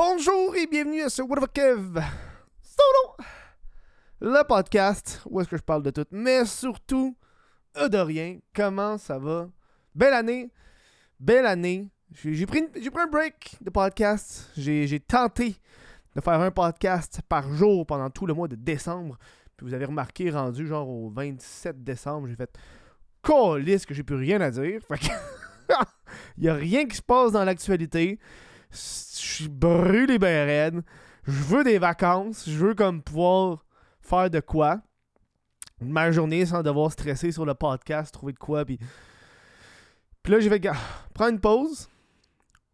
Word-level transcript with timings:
Bonjour 0.00 0.54
et 0.54 0.68
bienvenue 0.68 1.02
à 1.02 1.08
ce 1.10 1.22
What 1.22 1.40
the 1.40 1.52
Kev 1.52 2.00
Solo, 2.62 3.16
le 4.20 4.46
podcast 4.46 5.20
où 5.26 5.40
est-ce 5.40 5.48
que 5.48 5.56
je 5.56 5.62
parle 5.62 5.82
de 5.82 5.90
tout, 5.90 6.04
mais 6.12 6.44
surtout 6.44 7.16
euh, 7.76 7.88
de 7.88 7.98
rien. 7.98 8.38
Comment 8.54 8.96
ça 8.96 9.18
va? 9.18 9.48
Belle 9.96 10.14
année, 10.14 10.52
belle 11.18 11.46
année. 11.46 11.88
J'ai 12.12 12.46
pris, 12.46 12.60
un 12.60 13.06
break 13.08 13.56
de 13.60 13.70
podcast. 13.70 14.48
J'ai 14.56 15.00
tenté 15.00 15.56
de 16.14 16.20
faire 16.20 16.40
un 16.42 16.52
podcast 16.52 17.20
par 17.28 17.52
jour 17.52 17.84
pendant 17.84 18.08
tout 18.08 18.24
le 18.24 18.34
mois 18.34 18.46
de 18.46 18.54
décembre. 18.54 19.18
Puis 19.56 19.66
vous 19.66 19.74
avez 19.74 19.86
remarqué, 19.86 20.30
rendu 20.30 20.68
genre 20.68 20.88
au 20.88 21.10
27 21.10 21.82
décembre, 21.82 22.28
j'ai 22.28 22.36
fait 22.36 22.56
Calisse 23.20 23.84
que 23.84 23.94
j'ai 23.94 24.04
plus 24.04 24.14
rien 24.14 24.40
à 24.42 24.52
dire. 24.52 24.80
Fait 24.86 24.98
que 24.98 25.06
il 26.38 26.44
y 26.44 26.48
a 26.48 26.54
rien 26.54 26.86
qui 26.86 26.94
se 26.94 27.02
passe 27.02 27.32
dans 27.32 27.42
l'actualité. 27.42 28.20
Je 28.70 28.76
suis 28.76 29.48
brûlé 29.48 30.18
ben 30.18 30.46
raide. 30.46 30.82
Je 31.24 31.32
veux 31.32 31.64
des 31.64 31.78
vacances. 31.78 32.44
Je 32.48 32.56
veux 32.56 32.74
comme 32.74 33.02
pouvoir 33.02 33.64
faire 34.00 34.30
de 34.30 34.40
quoi. 34.40 34.80
Ma 35.80 36.10
journée 36.10 36.44
sans 36.44 36.62
devoir 36.62 36.90
stresser 36.90 37.30
sur 37.30 37.44
le 37.44 37.54
podcast, 37.54 38.12
trouver 38.12 38.32
de 38.32 38.38
quoi. 38.38 38.64
Puis, 38.64 38.78
là, 40.26 40.40
fait, 40.40 40.60
gars, 40.60 40.76
prends 41.14 41.28
une 41.28 41.40
pause. 41.40 41.88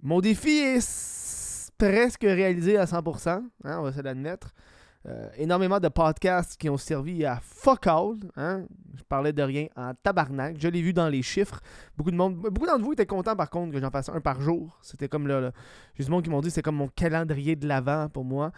Mon 0.03 0.21
défi 0.21 0.51
est 0.51 1.73
presque 1.79 2.23
réalisé 2.23 2.77
à 2.79 2.85
100%. 2.85 3.29
hein, 3.29 3.43
on 3.65 3.83
va 3.83 3.93
se 3.93 4.01
l'admettre. 4.01 4.55
Euh, 5.07 5.29
énormément 5.37 5.81
de 5.81 5.89
podcasts 5.89 6.59
qui 6.59 6.71
ont 6.71 6.79
servi 6.79 7.27
à 7.27 7.39
fuck 7.43 7.87
all. 7.87 8.15
hein. 8.37 8.65
Je 8.97 9.03
parlais 9.03 9.35
de 9.35 9.43
rien 9.43 9.67
en 9.77 9.93
tabarnak. 9.95 10.57
Je 10.59 10.67
l'ai 10.69 10.81
vu 10.81 10.95
dans 10.95 11.09
les 11.09 11.21
chiffres. 11.21 11.61
Beaucoup 11.97 12.11
de 12.11 12.17
monde, 12.17 12.37
beaucoup 12.37 12.65
d'entre 12.67 12.83
vous 12.85 12.93
étaient 12.95 13.05
contents 13.05 13.37
par 13.37 13.51
contre 13.51 13.73
que 13.75 13.81
j'en 13.81 13.91
fasse 13.91 14.09
un 14.09 14.23
par 14.23 14.41
jour. 14.41 14.79
C'était 14.81 15.09
comme 15.09 15.29
le, 15.29 15.53
le- 15.99 16.09
monde 16.09 16.25
qui 16.25 16.31
m'ont 16.31 16.41
dit 16.41 16.49
c'était 16.51 16.63
comme 16.63 16.77
mon 16.77 16.89
calendrier 16.89 17.55
de 17.55 17.69
l'avant 17.69 18.09
pour 18.09 18.25
moi. 18.25 18.51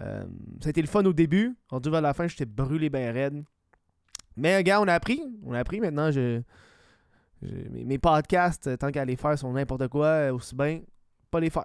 Euh, 0.00 0.24
ça 0.60 0.66
a 0.66 0.70
été 0.70 0.82
le 0.82 0.88
fun 0.88 1.04
au 1.06 1.14
début. 1.14 1.56
Rendu 1.68 1.88
vers 1.88 2.02
la 2.02 2.12
fin, 2.12 2.26
j'étais 2.26 2.44
brûlé 2.44 2.90
ben 2.90 3.10
raide. 3.10 3.42
Mais 4.36 4.62
gars, 4.62 4.82
on 4.82 4.88
a 4.88 4.92
appris. 4.92 5.22
On 5.42 5.54
a 5.54 5.60
appris 5.60 5.80
maintenant. 5.80 6.10
Je, 6.10 6.42
mes, 7.40 7.98
podcasts, 7.98 8.76
tant 8.78 8.90
qu'à 8.90 9.04
les 9.06 9.16
faire, 9.16 9.38
sont 9.38 9.52
n'importe 9.52 9.88
quoi, 9.88 10.32
aussi 10.32 10.54
bien 10.54 10.80
pas 11.30 11.40
les 11.40 11.50
faire. 11.50 11.64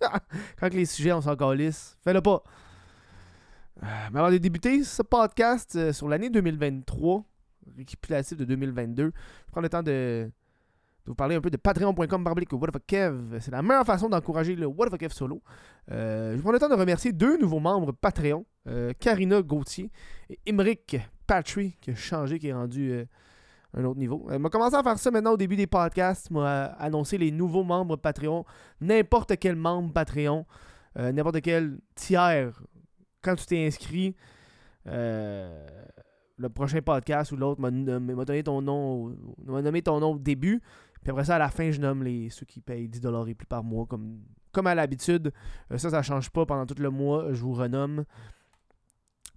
Quand 0.60 0.72
les 0.72 0.86
sujets, 0.86 1.12
on 1.12 1.20
s'en 1.20 1.34
calisse, 1.36 1.96
fais-le 2.04 2.20
pas. 2.20 2.42
Euh, 3.82 3.86
mais 4.12 4.20
avant 4.20 4.30
de 4.30 4.38
débuter 4.38 4.82
ce 4.82 5.02
podcast 5.02 5.76
euh, 5.76 5.92
sur 5.92 6.08
l'année 6.08 6.30
2023, 6.30 7.24
récapitulatif 7.76 8.36
de 8.36 8.44
2022, 8.44 9.12
je 9.46 9.52
prends 9.52 9.60
le 9.60 9.68
temps 9.68 9.82
de, 9.82 10.30
vous 11.06 11.14
parler 11.14 11.36
un 11.36 11.40
peu 11.40 11.50
de 11.50 11.56
patreon.com 11.56 12.24
barblique 12.24 12.52
What 12.52 12.72
the 12.72 12.84
Kev. 12.84 13.38
C'est 13.40 13.52
la 13.52 13.62
meilleure 13.62 13.86
façon 13.86 14.08
d'encourager 14.08 14.56
le 14.56 14.66
What 14.66 14.90
the 14.90 14.98
Kev 14.98 15.14
solo. 15.14 15.42
Euh, 15.90 16.36
je 16.36 16.42
prends 16.42 16.50
le 16.50 16.58
temps 16.58 16.68
de 16.68 16.74
remercier 16.74 17.12
deux 17.12 17.38
nouveaux 17.38 17.60
membres 17.60 17.92
Patreon, 17.92 18.44
Karina 18.98 19.40
Gauthier 19.40 19.90
et 20.28 20.38
Imric 20.46 20.98
Patry, 21.26 21.76
qui 21.80 21.92
a 21.92 21.94
changé, 21.94 22.38
qui 22.38 22.48
est 22.48 22.52
rendu 22.52 23.06
un 23.72 23.84
autre 23.84 23.98
niveau. 23.98 24.26
Elle 24.30 24.40
m'a 24.40 24.50
commencé 24.50 24.76
à 24.76 24.82
faire 24.82 24.98
ça 24.98 25.10
maintenant 25.10 25.32
au 25.32 25.36
début 25.38 25.56
des 25.56 25.66
podcasts, 25.66 26.30
m'a 26.30 26.64
annoncé 26.64 27.16
les 27.16 27.30
nouveaux 27.30 27.64
membres 27.64 27.96
Patreon, 27.96 28.44
n'importe 28.82 29.38
quel 29.38 29.56
membre 29.56 29.94
Patreon, 29.94 30.44
n'importe 30.96 31.40
quel 31.40 31.78
tiers, 31.94 32.60
quand 33.22 33.34
tu 33.36 33.46
t'es 33.46 33.66
inscrit, 33.66 34.14
euh, 34.86 35.66
le 36.36 36.48
prochain 36.48 36.80
podcast 36.82 37.32
ou 37.32 37.36
l'autre 37.36 37.60
m'a 37.60 37.70
donné 38.24 38.42
ton 38.42 38.62
nom, 38.62 39.16
m'a 39.44 39.62
nommé 39.62 39.82
ton 39.82 40.00
nom 40.00 40.12
au 40.12 40.18
début, 40.18 40.60
puis 41.02 41.10
après 41.10 41.24
ça, 41.24 41.36
à 41.36 41.38
la 41.38 41.48
fin, 41.48 41.70
je 41.70 41.80
nomme 41.80 42.02
les, 42.02 42.30
ceux 42.30 42.46
qui 42.46 42.60
payent 42.60 42.88
10$ 42.88 43.28
et 43.28 43.34
plus 43.34 43.46
par 43.46 43.62
mois, 43.64 43.86
comme, 43.86 44.20
comme 44.52 44.66
à 44.66 44.74
l'habitude. 44.74 45.32
Euh, 45.72 45.78
ça, 45.78 45.90
ça 45.90 46.02
change 46.02 46.30
pas 46.30 46.46
pendant 46.46 46.66
tout 46.66 46.80
le 46.80 46.90
mois, 46.90 47.32
je 47.32 47.40
vous 47.42 47.52
renomme. 47.52 48.04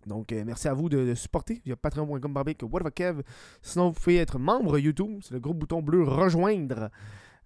Donc, 0.08 0.32
euh, 0.32 0.44
merci 0.46 0.68
à 0.68 0.74
vous 0.74 0.90
de, 0.90 1.06
de 1.06 1.14
supporter 1.14 1.62
via 1.64 1.76
patreon.com. 1.76 2.44
Sinon, 3.62 3.90
vous 3.90 4.00
pouvez 4.00 4.18
être 4.18 4.40
membre 4.40 4.80
YouTube. 4.80 5.20
C'est 5.22 5.34
le 5.34 5.40
gros 5.40 5.54
bouton 5.54 5.82
bleu 5.82 6.04
rejoindre. 6.04 6.90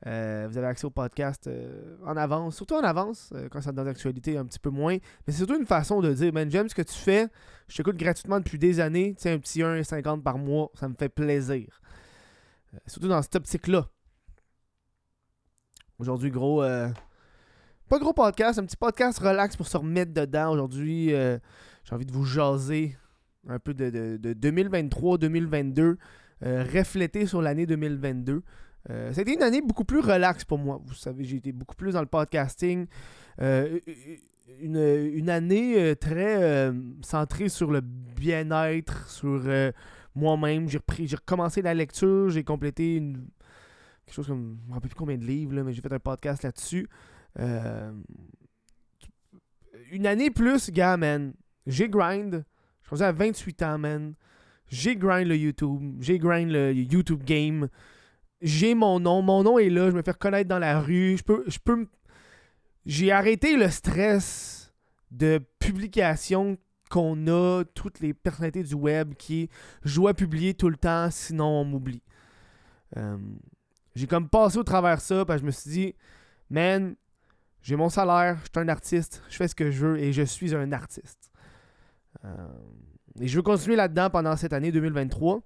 Euh, 0.08 0.48
vous 0.50 0.58
avez 0.58 0.68
accès 0.68 0.86
au 0.86 0.92
podcast 0.92 1.48
euh, 1.48 1.98
en 2.06 2.16
avance, 2.16 2.56
surtout 2.58 2.76
en 2.76 2.84
avance, 2.84 3.32
euh, 3.34 3.50
quand 3.50 3.60
ça 3.62 3.72
donne 3.72 3.86
d'actualité 3.86 4.38
un 4.38 4.46
petit 4.46 4.60
peu 4.60 4.70
moins. 4.70 4.94
Mais 4.96 5.34
c'est 5.34 5.38
surtout 5.40 5.58
une 5.60 5.66
façon 5.66 6.00
de 6.02 6.14
dire, 6.14 6.32
man, 6.32 6.50
j'aime 6.52 6.70
ce 6.70 6.76
que 6.76 6.84
tu 6.84 6.94
fais. 6.94 7.28
Je 7.68 7.78
t'écoute 7.78 7.98
gratuitement 7.98 8.38
depuis 8.40 8.60
des 8.60 8.80
années. 8.80 9.16
Sais, 9.18 9.32
un 9.32 9.40
petit 9.40 9.62
1,50$ 9.62 10.22
par 10.22 10.38
mois, 10.38 10.70
ça 10.76 10.88
me 10.88 10.94
fait 10.94 11.10
plaisir. 11.10 11.82
Surtout 12.86 13.08
dans 13.08 13.22
cette 13.24 13.36
optique-là. 13.36 13.88
Aujourd'hui, 15.98 16.30
gros. 16.30 16.62
pas 16.62 18.00
gros 18.00 18.14
podcast, 18.14 18.60
un 18.60 18.66
petit 18.66 18.76
podcast 18.78 19.18
relax 19.20 19.56
pour 19.56 19.68
se 19.68 19.78
remettre 19.78 20.14
dedans. 20.14 20.52
Aujourd'hui, 20.52 21.08
j'ai 21.10 21.40
envie 21.96 22.06
de 22.06 22.12
vous 22.12 22.26
jaser 22.26 22.98
un 23.48 23.60
peu 23.60 23.74
de, 23.74 23.90
de- 23.90 24.18
de 24.18 24.34
2023-2022, 24.34 25.96
euh, 26.44 26.64
refléter 26.74 27.26
sur 27.28 27.42
l'année 27.42 27.66
2022. 27.66 28.42
Euh, 28.90 29.12
a 29.16 29.22
été 29.22 29.34
une 29.34 29.44
année 29.44 29.62
beaucoup 29.62 29.86
plus 29.86 30.00
relax 30.00 30.44
pour 30.44 30.58
moi. 30.58 30.80
Vous 30.86 30.94
savez, 30.94 31.24
j'ai 31.24 31.38
été 31.38 31.52
beaucoup 31.52 31.76
plus 31.76 31.94
dans 31.94 32.02
le 32.02 32.08
podcasting. 32.08 32.86
Euh, 33.42 33.80
une, 34.62 34.78
une 34.78 35.30
année 35.30 35.80
euh, 35.82 35.96
très 35.96 36.42
euh, 36.44 36.74
centrée 37.02 37.50
sur 37.50 37.72
le 37.72 37.82
bien-être, 37.82 39.10
sur 39.10 39.42
euh, 39.46 39.72
moi-même. 40.14 40.68
J'ai 40.70 41.16
recommencé 41.16 41.62
la 41.62 41.74
lecture, 41.74 42.30
j'ai 42.30 42.44
complété 42.44 42.96
une, 42.98 43.28
quelque 44.06 44.16
chose 44.16 44.28
comme, 44.28 44.58
je 44.64 44.70
me 44.70 44.74
rappelle 44.74 44.90
plus 44.90 44.98
combien 44.98 45.18
de 45.18 45.26
livres, 45.26 45.54
là, 45.54 45.64
mais 45.64 45.74
j'ai 45.74 45.82
fait 45.82 45.92
un 45.92 46.00
podcast 46.00 46.44
là-dessus. 46.44 46.88
Euh, 47.40 47.92
une 49.92 50.08
année 50.08 50.30
plus, 50.30 50.72
gars, 50.72 50.98
man. 50.98 51.34
J'ai 51.68 51.90
grind. 51.90 52.46
Je 52.84 52.96
suis 52.96 53.04
à 53.04 53.12
28 53.12 53.64
ans, 53.64 53.78
man. 53.78 54.14
J'ai 54.68 54.96
grind 54.96 55.28
le 55.28 55.38
YouTube. 55.38 55.98
J'ai 56.00 56.18
grind 56.18 56.52
le 56.52 56.72
YouTube 56.74 57.24
game. 57.24 57.68
J'ai 58.46 58.76
mon 58.76 59.00
nom. 59.00 59.22
Mon 59.24 59.44
nom 59.44 59.58
est 59.58 59.70
là. 59.70 59.90
Je 59.90 59.96
me 59.96 60.04
fais 60.04 60.12
reconnaître 60.12 60.48
dans 60.48 60.60
la 60.60 60.80
rue. 60.80 61.18
Je 61.18 61.24
peux. 61.24 61.44
Je 61.48 61.58
peux 61.58 61.88
J'ai 62.86 63.12
arrêté 63.12 63.58
le 63.58 63.70
stress 63.70 64.72
de 65.10 65.42
publication 65.60 66.58
qu'on 66.90 67.28
a, 67.28 67.64
toutes 67.74 68.00
les 68.00 68.14
personnalités 68.14 68.64
du 68.64 68.76
web 68.76 69.16
qui 69.16 69.50
je 69.84 69.96
dois 69.96 70.14
publier 70.14 70.54
tout 70.54 70.70
le 70.70 70.78
temps, 70.78 71.10
sinon 71.10 71.46
on 71.46 71.66
m'oublie. 71.66 72.04
Euh, 72.98 73.18
j'ai 73.96 74.08
comme 74.08 74.30
passé 74.30 74.58
au 74.58 74.64
travers 74.64 75.02
ça, 75.02 75.26
parce 75.26 75.38
que 75.38 75.42
je 75.42 75.46
me 75.48 75.52
suis 75.52 75.72
dit, 75.72 75.96
man, 76.50 76.96
j'ai 77.62 77.76
mon 77.76 77.90
salaire, 77.90 78.38
je 78.44 78.50
suis 78.52 78.60
un 78.60 78.70
artiste, 78.70 79.24
je 79.30 79.36
fais 79.36 79.48
ce 79.48 79.56
que 79.56 79.72
je 79.72 79.86
veux 79.86 79.98
et 79.98 80.14
je 80.14 80.22
suis 80.22 80.54
un 80.54 80.72
artiste. 80.72 81.32
Euh, 82.24 82.48
et 83.20 83.28
je 83.28 83.36
veux 83.36 83.42
continuer 83.42 83.76
là-dedans 83.76 84.10
pendant 84.10 84.36
cette 84.36 84.54
année 84.54 84.72
2023. 84.72 85.42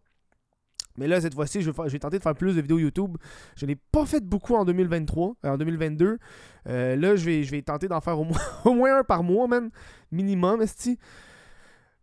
Mais 0.99 1.07
là, 1.07 1.21
cette 1.21 1.33
fois-ci, 1.33 1.61
je 1.61 1.71
vais, 1.71 1.99
tenter 1.99 2.17
de 2.17 2.23
faire 2.23 2.35
plus 2.35 2.55
de 2.55 2.61
vidéos 2.61 2.77
YouTube. 2.77 3.17
Je 3.55 3.65
n'ai 3.65 3.75
pas 3.75 4.05
fait 4.05 4.23
beaucoup 4.23 4.55
en 4.55 4.65
2023, 4.65 5.35
euh, 5.45 5.49
en 5.49 5.57
2022. 5.57 6.19
Euh, 6.67 6.95
là, 6.95 7.15
je 7.15 7.29
vais, 7.29 7.61
tenter 7.61 7.87
d'en 7.87 8.01
faire 8.01 8.19
au 8.65 8.73
moins, 8.73 8.99
un 8.99 9.03
par 9.03 9.23
mois, 9.23 9.47
man. 9.47 9.69
Minimum, 10.11 10.61
esti. 10.61 10.99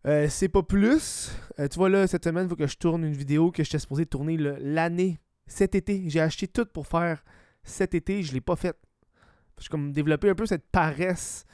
Euh, 0.05 0.27
c'est 0.29 0.49
pas 0.49 0.63
plus. 0.63 1.31
Euh, 1.59 1.67
tu 1.67 1.77
vois, 1.77 1.89
là, 1.89 2.07
cette 2.07 2.23
semaine, 2.23 2.45
il 2.45 2.49
faut 2.49 2.55
que 2.55 2.67
je 2.67 2.77
tourne 2.77 3.03
une 3.03 3.13
vidéo 3.13 3.51
que 3.51 3.63
j'étais 3.63 3.79
supposé 3.79 4.05
tourner 4.05 4.37
l'année, 4.37 5.19
cet 5.45 5.75
été. 5.75 6.09
J'ai 6.09 6.21
acheté 6.21 6.47
tout 6.47 6.65
pour 6.65 6.87
faire 6.87 7.23
cet 7.63 7.93
été, 7.93 8.23
je 8.23 8.33
l'ai 8.33 8.41
pas 8.41 8.55
fait. 8.55 8.77
J'ai 9.59 9.69
comme 9.69 9.91
développé 9.91 10.29
un 10.29 10.35
peu 10.35 10.45
cette 10.45 10.69
paresse 10.71 11.45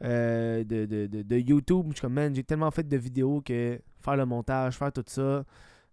de- 0.00 0.62
de 0.64 1.36
YouTube. 1.36 1.86
Je 1.88 1.94
suis 1.94 2.00
comme, 2.02 2.12
man, 2.14 2.34
j'ai 2.34 2.44
tellement 2.44 2.70
fait 2.70 2.86
de 2.86 2.96
vidéos 2.96 3.40
que 3.40 3.80
faire 4.00 4.16
le 4.16 4.26
montage, 4.26 4.76
faire 4.76 4.92
tout 4.92 5.04
ça, 5.06 5.44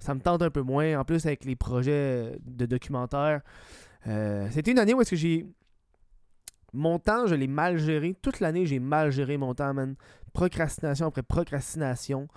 ça 0.05 0.13
me 0.13 0.19
tente 0.19 0.41
un 0.41 0.49
peu 0.49 0.61
moins. 0.61 0.99
En 0.99 1.03
plus, 1.03 1.25
avec 1.25 1.45
les 1.45 1.55
projets 1.55 2.37
de 2.45 2.65
documentaires, 2.65 3.41
euh, 4.07 4.47
c'était 4.51 4.71
une 4.71 4.79
année 4.79 4.93
où 4.93 5.01
est-ce 5.01 5.11
que 5.11 5.15
j'ai. 5.15 5.45
Mon 6.73 6.99
temps, 6.99 7.25
je 7.25 7.35
l'ai 7.35 7.47
mal 7.47 7.77
géré. 7.77 8.15
Toute 8.21 8.39
l'année, 8.39 8.65
j'ai 8.65 8.79
mal 8.79 9.11
géré 9.11 9.37
mon 9.37 9.53
temps, 9.53 9.73
man. 9.73 9.95
Procrastination 10.33 11.07
après 11.07 11.23
procrastination. 11.23 12.27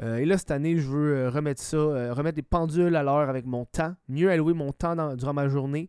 Euh, 0.00 0.16
et 0.16 0.24
là, 0.24 0.38
cette 0.38 0.50
année, 0.50 0.78
je 0.78 0.88
veux 0.88 1.14
euh, 1.14 1.30
remettre 1.30 1.60
ça, 1.60 1.76
euh, 1.76 2.12
remettre 2.12 2.36
des 2.36 2.42
pendules 2.42 2.94
à 2.96 3.02
l'heure 3.02 3.28
avec 3.28 3.46
mon 3.46 3.64
temps. 3.64 3.94
Mieux 4.08 4.30
allouer 4.30 4.54
mon 4.54 4.72
temps 4.72 5.14
durant 5.16 5.34
ma 5.34 5.48
journée. 5.48 5.88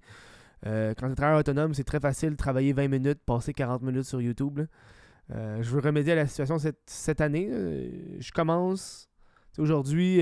Quand 0.65 1.09
tu 1.09 1.15
travailles 1.15 1.41
autonome, 1.41 1.73
c'est 1.73 1.83
très 1.83 1.99
facile 1.99 2.31
de 2.31 2.35
travailler 2.37 2.71
20 2.71 2.87
minutes, 2.87 3.19
passer 3.25 3.51
40 3.53 3.81
minutes 3.81 4.05
sur 4.05 4.21
YouTube. 4.21 4.61
je 5.29 5.69
veux 5.69 5.81
remédier 5.81 6.13
à 6.13 6.15
la 6.15 6.25
situation 6.25 6.57
cette, 6.57 6.79
cette 6.85 7.19
année. 7.19 7.49
Je 8.19 8.31
commence. 8.31 9.09
Aujourd'hui, 9.57 10.21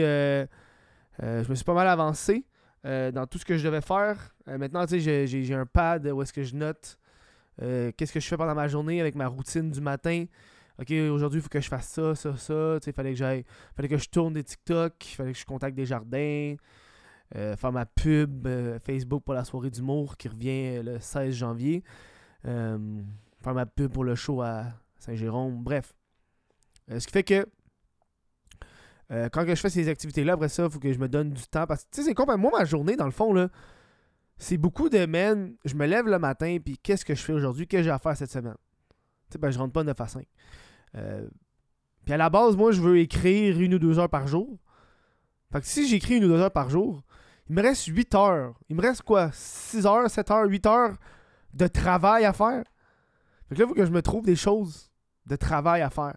je 1.21 1.49
me 1.49 1.55
suis 1.55 1.63
pas 1.65 1.73
mal 1.73 1.87
avancé 1.87 2.45
euh, 2.85 3.11
dans 3.11 3.27
tout 3.27 3.37
ce 3.37 3.45
que 3.45 3.57
je 3.57 3.63
devais 3.63 3.81
faire. 3.81 4.35
Euh, 4.47 4.57
maintenant, 4.57 4.85
tu 4.85 4.99
sais, 5.01 5.27
j'ai- 5.27 5.53
un 5.53 5.65
pad 5.65 6.07
où 6.07 6.21
est-ce 6.21 6.33
que 6.33 6.43
je 6.43 6.55
note 6.55 6.97
euh, 7.61 7.91
qu'est-ce 7.95 8.13
que 8.13 8.19
je 8.19 8.27
fais 8.27 8.37
pendant 8.37 8.55
ma 8.55 8.67
journée 8.67 8.99
avec 9.01 9.13
ma 9.15 9.27
routine 9.27 9.69
du 9.69 9.81
matin. 9.81 10.25
Ok, 10.79 10.89
aujourd'hui, 10.91 11.39
il 11.39 11.43
faut 11.43 11.49
que 11.49 11.59
je 11.59 11.67
fasse 11.67 11.89
ça, 11.89 12.15
ça, 12.15 12.35
ça. 12.37 12.77
Tu 12.81 12.85
sais, 12.85 12.91
fallait 12.91 13.13
que. 13.13 13.43
Fallait 13.75 13.87
que 13.89 13.97
je 13.97 14.09
tourne 14.09 14.33
des 14.33 14.43
TikTok, 14.43 14.93
fallait 15.15 15.33
que 15.33 15.37
je 15.37 15.45
contacte 15.45 15.75
des 15.75 15.85
jardins. 15.85 16.55
euh, 17.35 17.55
faire 17.55 17.71
ma 17.71 17.85
pub 17.85 18.47
euh, 18.47 18.79
Facebook 18.79 19.23
pour 19.23 19.33
la 19.35 19.43
soirée 19.45 19.69
d'humour 19.69 20.17
qui 20.17 20.27
revient 20.27 20.77
euh, 20.79 20.83
le 20.83 20.99
16 20.99 21.35
janvier. 21.35 21.83
Euh, 22.45 22.77
faire 23.43 23.53
ma 23.53 23.65
pub 23.65 23.91
pour 23.91 24.03
le 24.05 24.15
show 24.15 24.41
à 24.41 24.65
Saint-Jérôme. 24.97 25.61
Bref. 25.63 25.93
Euh, 26.89 26.99
ce 26.99 27.05
qui 27.07 27.13
fait 27.13 27.23
que 27.23 27.45
euh, 29.11 29.29
quand 29.29 29.45
que 29.45 29.53
je 29.53 29.59
fais 29.59 29.69
ces 29.69 29.89
activités-là, 29.89 30.33
après 30.33 30.49
ça, 30.49 30.65
il 30.65 30.69
faut 30.69 30.79
que 30.79 30.91
je 30.91 30.99
me 30.99 31.09
donne 31.09 31.31
du 31.31 31.43
temps. 31.43 31.65
Parce 31.67 31.83
que, 31.83 31.89
tu 31.91 32.01
sais, 32.01 32.07
c'est 32.07 32.13
con, 32.13 32.25
moi, 32.37 32.51
ma 32.57 32.65
journée, 32.65 32.95
dans 32.95 33.05
le 33.05 33.11
fond, 33.11 33.33
là, 33.33 33.49
c'est 34.37 34.57
beaucoup 34.57 34.89
de, 34.89 35.05
man, 35.05 35.53
je 35.65 35.75
me 35.75 35.85
lève 35.85 36.07
le 36.07 36.17
matin, 36.17 36.57
puis 36.63 36.77
qu'est-ce 36.77 37.05
que 37.05 37.13
je 37.13 37.21
fais 37.21 37.33
aujourd'hui, 37.33 37.67
qu'est-ce 37.67 37.81
que 37.81 37.85
j'ai 37.85 37.91
à 37.91 37.99
faire 37.99 38.15
cette 38.15 38.31
semaine? 38.31 38.55
Tu 39.29 39.33
sais, 39.33 39.39
ben, 39.39 39.51
je 39.51 39.59
rentre 39.59 39.73
pas 39.73 39.83
9 39.83 39.99
à 39.99 40.07
5. 40.07 40.25
Euh, 40.95 41.27
puis 42.05 42.13
à 42.13 42.17
la 42.17 42.29
base, 42.29 42.55
moi, 42.55 42.71
je 42.71 42.81
veux 42.81 42.99
écrire 42.99 43.59
une 43.59 43.75
ou 43.75 43.79
deux 43.79 43.99
heures 43.99 44.09
par 44.09 44.27
jour. 44.27 44.57
Fait 45.51 45.59
que 45.59 45.67
si 45.67 45.87
j'écris 45.87 46.17
une 46.17 46.25
ou 46.25 46.27
deux 46.29 46.39
heures 46.39 46.51
par 46.51 46.69
jour, 46.69 47.03
il 47.49 47.55
me 47.55 47.61
reste 47.61 47.85
8 47.85 48.15
heures. 48.15 48.53
Il 48.69 48.77
me 48.77 48.81
reste 48.81 49.01
quoi? 49.01 49.29
6 49.33 49.85
heures, 49.85 50.09
7 50.09 50.31
heures, 50.31 50.47
8 50.47 50.65
heures 50.65 50.97
de 51.53 51.67
travail 51.67 52.23
à 52.23 52.33
faire? 52.33 52.63
Fait 53.49 53.55
que 53.55 53.59
là, 53.59 53.65
il 53.65 53.67
faut 53.67 53.75
que 53.75 53.85
je 53.85 53.91
me 53.91 54.01
trouve 54.01 54.25
des 54.25 54.37
choses 54.37 54.89
de 55.25 55.35
travail 55.35 55.81
à 55.81 55.89
faire. 55.89 56.15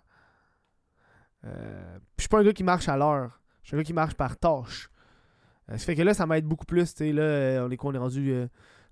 Euh, 1.44 1.98
je 2.16 2.22
suis 2.22 2.28
pas 2.28 2.40
un 2.40 2.44
gars 2.44 2.52
qui 2.52 2.64
marche 2.64 2.88
à 2.88 2.96
l'heure. 2.96 3.40
Je 3.62 3.68
suis 3.68 3.76
un 3.76 3.78
gars 3.78 3.84
qui 3.84 3.92
marche 3.92 4.14
par 4.14 4.36
tâche. 4.36 4.90
Euh, 5.70 5.78
ça 5.78 5.84
fait 5.84 5.94
que 5.94 6.02
là, 6.02 6.14
ça 6.14 6.26
m'aide 6.26 6.44
beaucoup 6.44 6.66
plus. 6.66 6.98
Là, 7.00 7.22
euh, 7.22 7.66
on 7.66 7.70
est, 7.70 7.78
on 7.82 7.92
est 7.92 7.98
rendu. 7.98 8.32
Euh, 8.32 8.46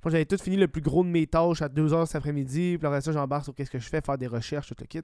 j'avais 0.04 0.24
tout 0.24 0.38
fini 0.38 0.56
le 0.56 0.68
plus 0.68 0.80
gros 0.80 1.04
de 1.04 1.08
mes 1.08 1.26
tâches 1.26 1.62
à 1.62 1.68
2h 1.68 2.06
cet 2.06 2.16
après-midi. 2.16 2.76
Puis 2.78 2.86
après 2.86 3.00
ça, 3.00 3.12
j'embarque 3.12 3.44
sur 3.44 3.54
qu'est-ce 3.54 3.70
que 3.70 3.78
je 3.78 3.88
fais, 3.88 4.00
faire 4.00 4.18
des 4.18 4.26
recherches, 4.26 4.68
tout 4.68 4.74
le 4.80 4.86
kit. 4.86 5.02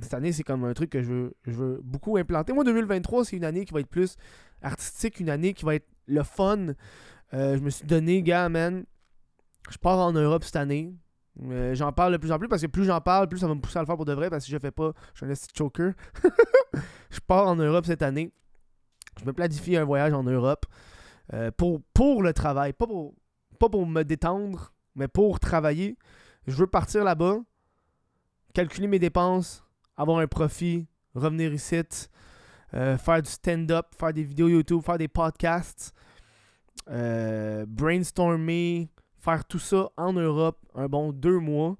cette 0.00 0.14
année, 0.14 0.32
c'est 0.32 0.44
comme 0.44 0.64
un 0.64 0.74
truc 0.74 0.90
que 0.90 1.02
je 1.02 1.08
veux, 1.08 1.34
je 1.44 1.52
veux 1.52 1.80
beaucoup 1.82 2.16
implanter. 2.16 2.52
Moi, 2.52 2.64
2023, 2.64 3.24
c'est 3.24 3.36
une 3.36 3.44
année 3.44 3.64
qui 3.64 3.74
va 3.74 3.80
être 3.80 3.88
plus 3.88 4.16
artistique, 4.62 5.18
une 5.18 5.28
année 5.28 5.54
qui 5.54 5.64
va 5.64 5.74
être 5.74 5.88
le 6.06 6.22
fun. 6.22 6.74
je 7.32 7.58
me 7.58 7.70
suis 7.70 7.86
donné, 7.86 8.22
gars, 8.22 8.48
man. 8.48 8.84
Je 9.70 9.78
pars 9.78 9.98
en 9.98 10.12
Europe 10.12 10.44
cette 10.44 10.56
année. 10.56 10.94
J'en 11.72 11.92
parle 11.92 12.12
de 12.12 12.16
plus 12.18 12.32
en 12.32 12.38
plus 12.38 12.48
parce 12.48 12.62
que 12.62 12.66
plus 12.66 12.84
j'en 12.84 13.00
parle, 13.00 13.28
plus 13.28 13.38
ça 13.38 13.48
va 13.48 13.54
me 13.54 13.60
pousser 13.60 13.78
à 13.78 13.82
le 13.82 13.86
faire 13.86 13.96
pour 13.96 14.04
de 14.04 14.12
vrai 14.12 14.30
parce 14.30 14.44
que 14.44 14.46
si 14.46 14.52
je 14.52 14.58
fais 14.58 14.70
pas, 14.70 14.92
je 15.14 15.24
suis 15.24 15.32
un 15.32 15.48
choker. 15.56 15.92
je 17.10 17.20
pars 17.26 17.48
en 17.48 17.56
Europe 17.56 17.86
cette 17.86 18.02
année. 18.02 18.32
Je 19.20 19.24
me 19.24 19.32
planifie 19.32 19.76
un 19.76 19.84
voyage 19.84 20.12
en 20.12 20.22
Europe 20.22 20.66
euh, 21.32 21.50
pour, 21.50 21.80
pour 21.92 22.22
le 22.22 22.32
travail, 22.32 22.72
pas 22.72 22.86
pour, 22.86 23.14
pas 23.58 23.68
pour 23.68 23.86
me 23.86 24.02
détendre, 24.02 24.72
mais 24.94 25.08
pour 25.08 25.40
travailler. 25.40 25.96
Je 26.46 26.54
veux 26.54 26.66
partir 26.66 27.04
là-bas, 27.04 27.38
calculer 28.52 28.86
mes 28.86 28.98
dépenses, 28.98 29.64
avoir 29.96 30.18
un 30.18 30.26
profit, 30.26 30.86
revenir 31.14 31.52
ici, 31.52 31.80
euh, 32.74 32.98
faire 32.98 33.22
du 33.22 33.30
stand-up, 33.30 33.86
faire 33.98 34.12
des 34.12 34.24
vidéos 34.24 34.48
YouTube, 34.48 34.82
faire 34.82 34.98
des 34.98 35.08
podcasts, 35.08 35.94
euh, 36.90 37.64
brainstormer, 37.66 38.90
faire 39.24 39.44
tout 39.44 39.58
ça 39.58 39.90
en 39.96 40.12
Europe 40.12 40.58
un 40.74 40.86
bon 40.86 41.12
deux 41.12 41.38
mois. 41.38 41.76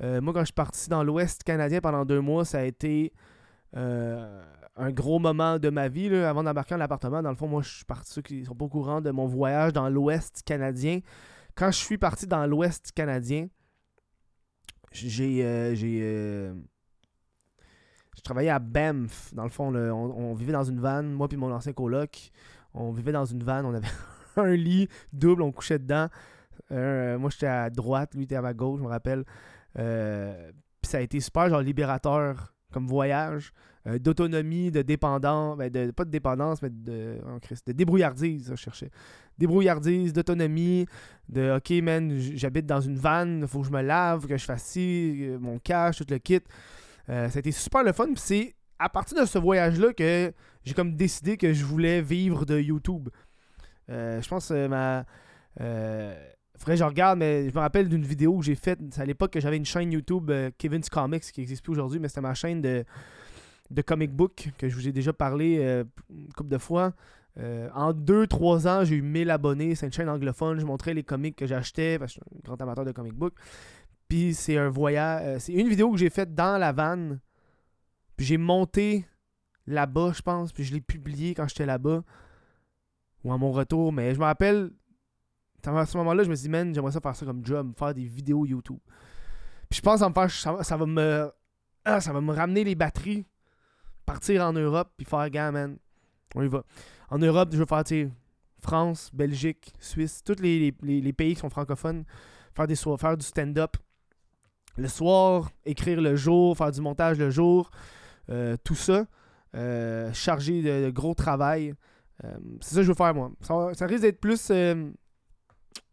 moi, 0.00 0.32
quand 0.32 0.40
je 0.40 0.46
suis 0.46 0.52
parti 0.52 0.88
dans 0.88 1.04
l'Ouest 1.04 1.42
canadien 1.44 1.80
pendant 1.80 2.04
deux 2.04 2.20
mois, 2.20 2.44
ça 2.44 2.58
a 2.58 2.64
été 2.64 3.12
un 4.76 4.90
gros 4.90 5.18
moment 5.18 5.58
de 5.58 5.70
ma 5.70 5.88
vie 5.88 6.08
là, 6.08 6.28
avant 6.28 6.42
d'embarquer 6.42 6.74
dans 6.74 6.78
l'appartement. 6.78 7.22
Dans 7.22 7.30
le 7.30 7.36
fond, 7.36 7.48
moi, 7.48 7.62
je 7.62 7.76
suis 7.76 7.84
parti, 7.84 8.12
ceux 8.12 8.22
qui 8.22 8.44
sont 8.44 8.54
pas 8.54 8.64
au 8.64 8.68
courant 8.68 9.00
de 9.00 9.10
mon 9.10 9.26
voyage 9.26 9.72
dans 9.72 9.88
l'Ouest 9.88 10.42
canadien. 10.44 11.00
Quand 11.54 11.70
je 11.70 11.78
suis 11.78 11.98
parti 11.98 12.26
dans 12.26 12.46
l'Ouest 12.46 12.92
canadien, 12.92 13.48
j'ai. 14.92 15.44
Euh, 15.44 15.74
j'ai 15.74 16.00
euh, 16.02 16.54
travaillé 18.24 18.50
à 18.50 18.60
Banff. 18.60 19.34
Dans 19.34 19.42
le 19.42 19.50
fond, 19.50 19.74
on, 19.74 20.34
vivait 20.34 20.52
dans 20.52 20.62
une 20.62 20.80
vanne, 20.80 21.12
moi 21.12 21.28
puis 21.28 21.36
mon 21.36 21.52
ancien 21.52 21.72
coloc. 21.72 22.30
On 22.72 22.92
vivait 22.92 23.12
dans 23.12 23.24
une 23.24 23.42
vanne, 23.42 23.66
on 23.66 23.74
avait 23.74 23.88
un 24.36 24.54
lit 24.54 24.88
double, 25.12 25.42
on 25.42 25.50
couchait 25.50 25.78
dedans. 25.78 26.08
Euh, 26.72 27.18
moi, 27.18 27.30
j'étais 27.30 27.46
à 27.46 27.70
droite, 27.70 28.14
lui 28.14 28.24
était 28.24 28.36
à 28.36 28.42
ma 28.42 28.54
gauche, 28.54 28.78
je 28.78 28.84
me 28.84 28.88
rappelle. 28.88 29.24
puis 29.74 30.90
ça 30.90 30.98
a 30.98 31.00
été 31.00 31.20
super, 31.20 31.48
genre 31.48 31.60
libérateur 31.60 32.52
comme 32.72 32.86
voyage. 32.86 33.52
Euh, 33.88 33.98
d'autonomie, 33.98 34.70
de 34.70 34.82
dépendance, 34.82 35.58
ben 35.58 35.68
de, 35.68 35.90
pas 35.90 36.04
de 36.04 36.10
dépendance, 36.10 36.62
mais 36.62 36.70
de, 36.70 37.18
oh 37.26 37.38
de 37.66 37.72
débrouillardise, 37.72 38.50
je 38.50 38.54
cherchais. 38.54 38.90
Débrouillardise, 39.38 40.12
d'autonomie, 40.12 40.86
de 41.28 41.56
OK, 41.56 41.70
man, 41.82 42.16
j'habite 42.16 42.64
dans 42.64 42.80
une 42.80 42.96
vanne, 42.96 43.44
faut 43.48 43.60
que 43.60 43.66
je 43.66 43.72
me 43.72 43.82
lave, 43.82 44.28
que 44.28 44.36
je 44.36 44.44
fasse 44.44 44.62
ci, 44.62 45.18
euh, 45.22 45.38
mon 45.40 45.58
cash, 45.58 45.98
tout 45.98 46.06
le 46.08 46.18
kit. 46.18 46.40
Euh, 47.08 47.28
ça 47.28 47.38
a 47.38 47.40
été 47.40 47.50
super 47.50 47.82
le 47.82 47.92
fun, 47.92 48.06
puis 48.06 48.18
c'est 48.18 48.54
à 48.78 48.88
partir 48.88 49.20
de 49.20 49.26
ce 49.26 49.38
voyage-là 49.38 49.92
que 49.92 50.32
j'ai 50.64 50.74
comme 50.74 50.94
décidé 50.94 51.36
que 51.36 51.52
je 51.52 51.64
voulais 51.64 52.02
vivre 52.02 52.46
de 52.46 52.60
YouTube. 52.60 53.08
je 53.88 54.28
pense 54.28 54.48
que 54.48 54.68
ma. 54.68 55.04
Faudrait 56.58 56.76
je 56.76 56.84
regarde, 56.84 57.18
mais 57.18 57.48
je 57.48 57.54
me 57.54 57.60
rappelle 57.60 57.88
d'une 57.88 58.04
vidéo 58.04 58.38
que 58.38 58.44
j'ai 58.44 58.54
faite. 58.54 58.78
à 58.98 59.04
l'époque 59.04 59.32
que 59.32 59.40
j'avais 59.40 59.56
une 59.56 59.64
chaîne 59.64 59.90
YouTube, 59.90 60.30
Kevin's 60.58 60.88
Comics, 60.88 61.22
qui 61.22 61.40
n'existe 61.40 61.64
plus 61.64 61.72
aujourd'hui, 61.72 61.98
mais 61.98 62.08
c'était 62.08 62.20
ma 62.20 62.34
chaîne 62.34 62.60
de, 62.60 62.84
de 63.72 63.82
comic 63.82 64.12
book 64.12 64.50
que 64.58 64.68
je 64.68 64.74
vous 64.74 64.86
ai 64.86 64.92
déjà 64.92 65.12
parlé 65.12 65.58
euh, 65.60 65.84
une 66.10 66.32
couple 66.32 66.50
de 66.50 66.58
fois. 66.58 66.92
Euh, 67.38 67.68
en 67.74 67.92
2-3 67.92 68.68
ans, 68.68 68.84
j'ai 68.84 68.96
eu 68.96 69.02
1000 69.02 69.30
abonnés. 69.30 69.74
C'est 69.74 69.86
une 69.86 69.92
chaîne 69.92 70.08
anglophone. 70.08 70.60
Je 70.60 70.66
montrais 70.66 70.94
les 70.94 71.02
comics 71.02 71.34
que 71.34 71.46
j'achetais 71.46 71.98
parce 71.98 72.14
que 72.14 72.20
je 72.20 72.28
suis 72.28 72.38
un 72.38 72.42
grand 72.44 72.60
amateur 72.60 72.84
de 72.84 72.92
comic 72.92 73.14
book. 73.14 73.34
Puis 74.08 74.34
c'est 74.34 74.58
un 74.58 74.68
voyage. 74.68 75.22
Euh, 75.24 75.38
c'est 75.38 75.52
une 75.52 75.68
vidéo 75.68 75.90
que 75.90 75.96
j'ai 75.98 76.10
faite 76.10 76.34
dans 76.34 76.58
la 76.58 76.72
vanne. 76.72 77.20
Puis 78.16 78.26
j'ai 78.26 78.36
monté 78.36 79.06
là-bas, 79.66 80.12
je 80.14 80.22
pense. 80.22 80.52
Puis 80.52 80.64
je 80.64 80.74
l'ai 80.74 80.82
publié 80.82 81.34
quand 81.34 81.48
j'étais 81.48 81.66
là-bas. 81.66 82.04
Ou 83.24 83.32
à 83.32 83.38
mon 83.38 83.52
retour. 83.52 83.92
Mais 83.92 84.14
je 84.14 84.20
me 84.20 84.24
rappelle. 84.24 84.70
À 85.64 85.86
ce 85.86 85.96
moment-là, 85.98 86.24
je 86.24 86.30
me 86.30 86.34
suis 86.34 86.44
dit, 86.44 86.48
man, 86.48 86.74
j'aimerais 86.74 86.92
ça 86.92 87.00
faire 87.00 87.14
ça 87.14 87.24
comme 87.24 87.44
job, 87.44 87.72
faire 87.78 87.94
des 87.94 88.04
vidéos 88.04 88.44
YouTube. 88.44 88.80
Puis 89.68 89.78
je 89.78 89.82
pense 89.82 90.00
ça, 90.00 90.08
me 90.08 90.14
faire, 90.14 90.30
ça, 90.30 90.76
va 90.76 90.86
me. 90.86 91.30
Ah, 91.84 92.00
ça 92.00 92.12
va 92.12 92.20
me 92.20 92.32
ramener 92.32 92.64
les 92.64 92.74
batteries 92.74 93.26
partir 94.04 94.44
en 94.44 94.52
Europe 94.52 94.90
puis 94.96 95.06
faire, 95.06 95.28
gars, 95.30 95.52
man, 95.52 95.78
on 96.34 96.42
y 96.42 96.48
va. 96.48 96.64
En 97.10 97.18
Europe, 97.18 97.50
je 97.52 97.58
veux 97.58 97.66
faire, 97.66 97.84
tu 97.84 98.10
France, 98.60 99.10
Belgique, 99.12 99.72
Suisse, 99.80 100.22
tous 100.24 100.40
les, 100.40 100.72
pays 101.12 101.34
qui 101.34 101.40
sont 101.40 101.50
francophones, 101.50 102.04
faire, 102.54 102.66
des 102.66 102.76
faire 102.76 103.16
du 103.16 103.26
stand-up 103.26 103.76
le 104.76 104.88
soir, 104.88 105.50
écrire 105.64 106.00
le 106.00 106.16
jour, 106.16 106.56
faire 106.56 106.70
du 106.70 106.80
montage 106.80 107.18
le 107.18 107.30
jour, 107.30 107.70
euh, 108.30 108.56
tout 108.64 108.74
ça, 108.74 109.04
euh, 109.54 110.12
chargé 110.12 110.62
de, 110.62 110.90
gros 110.90 111.14
travail. 111.14 111.74
Euh, 112.24 112.36
c'est 112.60 112.74
ça 112.74 112.76
que 112.76 112.82
je 112.84 112.88
veux 112.88 112.94
faire, 112.94 113.14
moi. 113.14 113.32
Ça, 113.40 113.86
risque 113.86 114.02
d'être 114.02 114.20
plus 114.20 114.50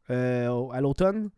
à 0.10 0.82
l'automne. 0.82 1.30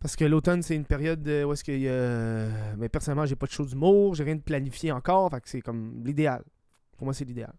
Parce 0.00 0.14
que 0.14 0.24
l'automne, 0.24 0.62
c'est 0.62 0.76
une 0.76 0.84
période 0.84 1.26
où 1.26 1.52
est-ce 1.52 1.70
y 1.70 1.88
a. 1.88 2.76
Mais 2.76 2.88
personnellement, 2.88 3.26
j'ai 3.26 3.36
pas 3.36 3.46
de 3.46 3.52
show 3.52 3.64
d'humour, 3.64 4.14
j'ai 4.14 4.24
rien 4.24 4.36
de 4.36 4.42
planifié 4.42 4.92
encore. 4.92 5.30
Fait 5.30 5.40
que 5.40 5.48
c'est 5.48 5.60
comme 5.60 6.02
l'idéal. 6.04 6.42
Pour 6.96 7.06
moi, 7.06 7.14
c'est 7.14 7.24
l'idéal. 7.24 7.52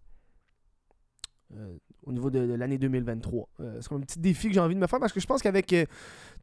Euh, 1.56 1.78
au 2.04 2.12
niveau 2.12 2.30
de, 2.30 2.40
l'année 2.40 2.78
2023. 2.78 3.50
Euh, 3.60 3.78
c'est 3.80 3.88
comme 3.88 4.00
un 4.00 4.06
petit 4.06 4.20
défi 4.20 4.48
que 4.50 4.54
j'ai 4.54 4.60
envie 4.60 4.76
de 4.76 4.80
me 4.80 4.88
faire 4.88 5.00
parce 5.00 5.14
que 5.14 5.20
je 5.20 5.26
pense 5.28 5.42
qu'avec. 5.42 5.72
Euh, 5.74 5.86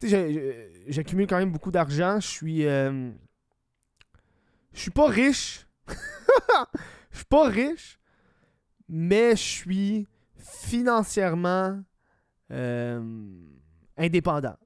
tu 0.00 0.08
sais, 0.08 0.70
j'accumule 0.88 1.26
quand 1.26 1.38
même 1.38 1.52
beaucoup 1.52 1.70
d'argent. 1.70 2.20
Je 2.20 2.26
suis. 2.26 2.62
je 2.62 3.12
suis 4.72 4.90
pas 4.90 5.08
riche. 5.08 5.66
Je 7.10 7.18
suis 7.18 7.26
pas 7.26 7.48
riche. 7.48 8.00
Mais 8.88 9.36
je 9.36 9.42
suis 9.42 10.08
financièrement 10.36 11.80
indépendant. 13.96 14.56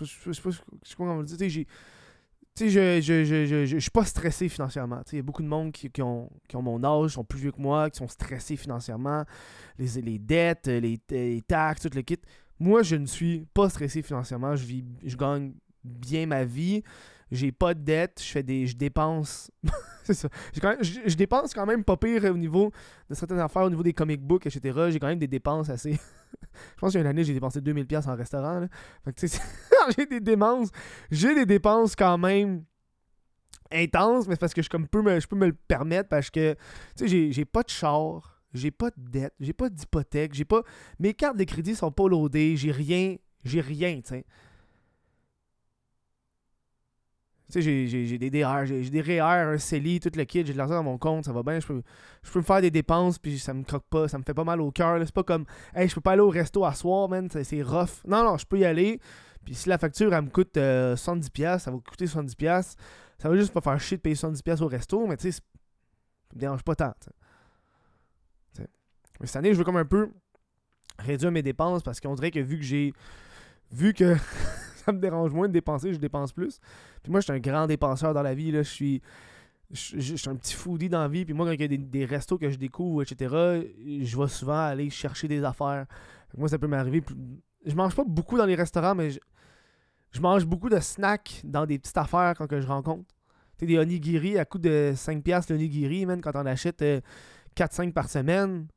Je 0.00 0.32
sais 0.32 0.42
pas 0.42 0.50
comment 0.96 1.14
on. 1.14 1.24
Tu 1.24 1.36
sais, 1.36 2.70
je, 2.70 3.00
je, 3.00 3.24
je, 3.46 3.66
je, 3.66 3.78
suis 3.78 3.90
pas 3.90 4.04
stressé 4.04 4.48
financièrement. 4.48 5.02
Il 5.12 5.16
y 5.16 5.18
a 5.20 5.22
beaucoup 5.22 5.42
de 5.42 5.48
monde 5.48 5.70
qui, 5.70 6.02
ont, 6.02 6.28
mon 6.54 6.82
âge, 6.82 7.10
qui 7.10 7.14
sont 7.14 7.24
plus 7.24 7.38
vieux 7.38 7.52
que 7.52 7.60
moi, 7.60 7.88
qui 7.88 7.98
sont 7.98 8.08
stressés 8.08 8.56
financièrement. 8.56 9.24
Les, 9.78 10.18
dettes, 10.18 10.66
les, 10.66 11.42
taxes, 11.46 11.82
tout 11.82 11.90
le 11.94 12.02
kit. 12.02 12.18
Moi, 12.58 12.82
je 12.82 12.96
ne 12.96 13.06
suis 13.06 13.46
pas 13.54 13.68
stressé 13.68 14.02
financièrement. 14.02 14.56
Je, 14.56 14.64
vis, 14.64 14.84
je 15.04 15.16
gagne 15.16 15.52
bien 15.84 16.26
ma 16.26 16.44
vie. 16.44 16.82
J'ai 17.30 17.52
pas 17.52 17.74
de 17.74 17.80
dette. 17.80 18.20
Je 18.20 18.28
fais 18.28 18.42
des. 18.42 18.66
Je 18.66 18.76
dépense. 18.76 19.52
c'est 20.02 20.14
ça. 20.14 20.28
je, 20.52 21.14
dépense 21.14 21.54
quand 21.54 21.66
même 21.66 21.84
pas 21.84 21.96
pire 21.96 22.24
au 22.24 22.38
niveau 22.38 22.72
de 23.08 23.14
certaines 23.14 23.38
affaires, 23.38 23.62
au 23.62 23.70
niveau 23.70 23.84
des 23.84 23.92
comic 23.92 24.20
books, 24.20 24.46
etc. 24.46 24.88
J'ai 24.90 24.98
quand 24.98 25.06
même 25.06 25.18
des 25.20 25.28
dépenses 25.28 25.70
assez. 25.70 25.98
Je 26.76 26.80
pense 26.80 26.92
qu'il 26.92 26.98
y 26.98 27.02
a 27.02 27.06
une 27.06 27.10
année, 27.10 27.24
j'ai 27.24 27.34
dépensé 27.34 27.60
2000$ 27.60 28.08
en 28.08 28.16
restaurant. 28.16 28.66
j'ai 29.96 30.06
des 30.06 30.20
dépenses. 30.20 30.70
J'ai 31.10 31.34
des 31.34 31.46
dépenses 31.46 31.96
quand 31.96 32.18
même 32.18 32.64
intenses, 33.72 34.26
mais 34.26 34.34
c'est 34.34 34.40
parce 34.40 34.54
que 34.54 34.62
je, 34.62 34.68
comme, 34.68 34.88
peux 34.88 35.02
me, 35.02 35.20
je 35.20 35.26
peux 35.26 35.36
me 35.36 35.46
le 35.46 35.52
permettre 35.52 36.08
parce 36.08 36.30
que 36.30 36.56
j'ai, 37.00 37.44
pas 37.44 37.62
de 37.62 37.70
char, 37.70 38.42
j'ai 38.52 38.70
pas 38.70 38.90
de 38.90 39.10
dette, 39.10 39.34
j'ai 39.40 39.52
pas 39.52 39.68
d'hypothèque, 39.68 40.34
j'ai 40.34 40.44
pas. 40.44 40.62
Mes 40.98 41.14
cartes 41.14 41.36
de 41.36 41.44
crédit 41.44 41.74
sont 41.74 41.92
pas 41.92 42.08
loadées, 42.08 42.56
j'ai 42.56 42.72
rien. 42.72 43.16
J'ai 43.44 43.60
rien, 43.60 44.00
tu 44.00 44.08
sais. 44.08 44.24
Tu 47.50 47.62
sais, 47.62 47.86
j'ai 47.86 48.18
des 48.18 48.30
DR, 48.30 48.66
j'ai 48.66 48.90
des 48.90 49.00
REER, 49.00 49.54
un 49.54 49.58
CELI, 49.58 50.00
tout 50.00 50.10
le 50.14 50.24
kit, 50.24 50.44
j'ai 50.44 50.52
de 50.52 50.58
l'argent 50.58 50.74
dans 50.74 50.82
mon 50.82 50.98
compte, 50.98 51.24
ça 51.24 51.32
va 51.32 51.42
bien, 51.42 51.58
je 51.60 51.66
peux, 51.66 51.82
je 52.22 52.30
peux 52.30 52.40
me 52.40 52.44
faire 52.44 52.60
des 52.60 52.70
dépenses, 52.70 53.18
puis 53.18 53.38
ça 53.38 53.54
me 53.54 53.62
croque 53.64 53.86
pas, 53.88 54.06
ça 54.06 54.18
me 54.18 54.22
fait 54.22 54.34
pas 54.34 54.44
mal 54.44 54.60
au 54.60 54.70
cœur. 54.70 55.00
C'est 55.02 55.14
pas 55.14 55.22
comme, 55.22 55.46
hey, 55.74 55.88
je 55.88 55.94
peux 55.94 56.02
pas 56.02 56.12
aller 56.12 56.20
au 56.20 56.28
resto 56.28 56.64
à 56.64 56.74
soir, 56.74 57.08
man, 57.08 57.28
c'est 57.30 57.62
rough. 57.62 58.04
Non, 58.06 58.22
non, 58.22 58.36
je 58.36 58.44
peux 58.44 58.58
y 58.58 58.64
aller, 58.66 59.00
Puis 59.44 59.54
si 59.54 59.68
la 59.68 59.78
facture, 59.78 60.12
elle 60.12 60.24
me 60.24 60.30
coûte 60.30 60.56
70$, 60.56 61.58
ça 61.58 61.70
va 61.70 61.78
coûter 61.78 62.04
70$, 62.04 62.76
ça 63.18 63.28
va 63.28 63.36
juste 63.36 63.52
pas 63.52 63.62
faire 63.62 63.80
chier 63.80 63.96
de 63.96 64.02
payer 64.02 64.16
70$ 64.16 64.62
au 64.62 64.68
resto, 64.68 65.06
mais 65.06 65.16
tu 65.16 65.32
sais, 65.32 65.32
ça 65.32 65.40
me 66.34 66.40
dérange 66.40 66.62
pas 66.62 66.74
tant. 66.74 66.94
Mais 69.20 69.26
cette 69.26 69.36
année, 69.36 69.52
je 69.52 69.58
veux 69.58 69.64
comme 69.64 69.76
un 69.76 69.84
peu 69.84 70.10
réduire 70.98 71.30
mes 71.30 71.42
dépenses 71.42 71.82
parce 71.82 72.00
qu'on 72.00 72.14
dirait 72.14 72.30
que 72.30 72.40
vu 72.40 72.58
que 72.58 72.64
j'ai. 72.64 72.92
Vu 73.70 73.92
que 73.92 74.16
ça 74.88 74.92
me 74.92 75.00
dérange 75.00 75.32
moins 75.32 75.48
de 75.48 75.52
dépenser, 75.52 75.92
je 75.92 75.98
dépense 75.98 76.32
plus. 76.32 76.60
Puis 77.02 77.12
moi, 77.12 77.20
je 77.20 77.24
suis 77.24 77.32
un 77.32 77.38
grand 77.38 77.66
dépenseur 77.66 78.14
dans 78.14 78.22
la 78.22 78.34
vie. 78.34 78.50
Là. 78.50 78.62
Je 78.62 78.70
suis. 78.70 79.02
Je, 79.70 80.16
suis 80.16 80.30
un 80.30 80.36
petit 80.36 80.54
foodie 80.54 80.88
dans 80.88 81.00
la 81.00 81.08
vie. 81.08 81.26
Puis 81.26 81.34
moi, 81.34 81.44
quand 81.44 81.52
il 81.52 81.60
y 81.60 81.74
a 81.74 81.76
des, 81.76 82.04
restos 82.06 82.38
que 82.38 82.48
je 82.48 82.56
découvre, 82.56 83.02
etc., 83.02 83.66
je 84.00 84.18
vais 84.18 84.28
souvent 84.28 84.64
aller 84.64 84.88
chercher 84.88 85.28
des 85.28 85.44
affaires. 85.44 85.84
Moi, 86.38 86.48
ça 86.48 86.58
peut 86.58 86.66
m'arriver. 86.66 87.02
Je 87.66 87.74
mange 87.74 87.94
pas 87.94 88.04
beaucoup 88.04 88.38
dans 88.38 88.46
les 88.46 88.54
restaurants, 88.54 88.94
mais 88.94 89.10
je, 89.10 90.20
mange 90.22 90.46
beaucoup 90.46 90.70
de 90.70 90.80
snacks 90.80 91.42
dans 91.44 91.66
des 91.66 91.78
petites 91.78 91.98
affaires 91.98 92.32
quand 92.38 92.46
que 92.46 92.62
je 92.62 92.66
rencontre. 92.66 93.14
Tu 93.58 93.60
sais, 93.60 93.66
des 93.66 93.78
onigiri 93.78 94.38
à 94.38 94.46
coût 94.46 94.58
de 94.58 94.92
5$ 94.94 95.52
l'onigiri, 95.52 96.06
même 96.06 96.22
quand 96.22 96.32
on 96.34 96.46
achète 96.46 96.82
4-5 97.54 97.88
euh, 97.88 97.92
par 97.92 98.08
semaine. 98.08 98.68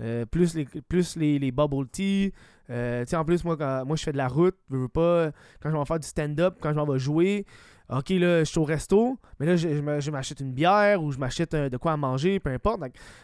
Euh, 0.00 0.26
plus 0.26 0.54
les, 0.54 0.64
plus 0.64 1.16
les, 1.16 1.38
les 1.38 1.52
bubble 1.52 1.88
tea. 1.88 2.32
Euh, 2.70 3.04
en 3.12 3.24
plus, 3.24 3.44
moi, 3.44 3.56
quand, 3.56 3.84
moi, 3.86 3.96
je 3.96 4.02
fais 4.02 4.12
de 4.12 4.16
la 4.16 4.28
route. 4.28 4.56
Je 4.70 4.76
veux 4.76 4.88
pas. 4.88 5.30
Quand 5.60 5.70
je 5.70 5.76
vais 5.76 5.84
faire 5.84 6.00
du 6.00 6.06
stand-up, 6.06 6.56
quand 6.60 6.72
je 6.72 6.92
vais 6.92 6.98
jouer, 6.98 7.46
ok, 7.88 8.10
là, 8.10 8.40
je 8.40 8.44
suis 8.44 8.58
au 8.58 8.64
resto, 8.64 9.18
mais 9.38 9.46
là, 9.46 9.56
je, 9.56 9.68
je 10.00 10.10
m'achète 10.10 10.40
une 10.40 10.52
bière 10.52 11.02
ou 11.02 11.12
je 11.12 11.18
m'achète 11.18 11.54
de 11.54 11.76
quoi 11.76 11.92
à 11.92 11.96
manger, 11.96 12.40
peu 12.40 12.50
importe. 12.50 12.80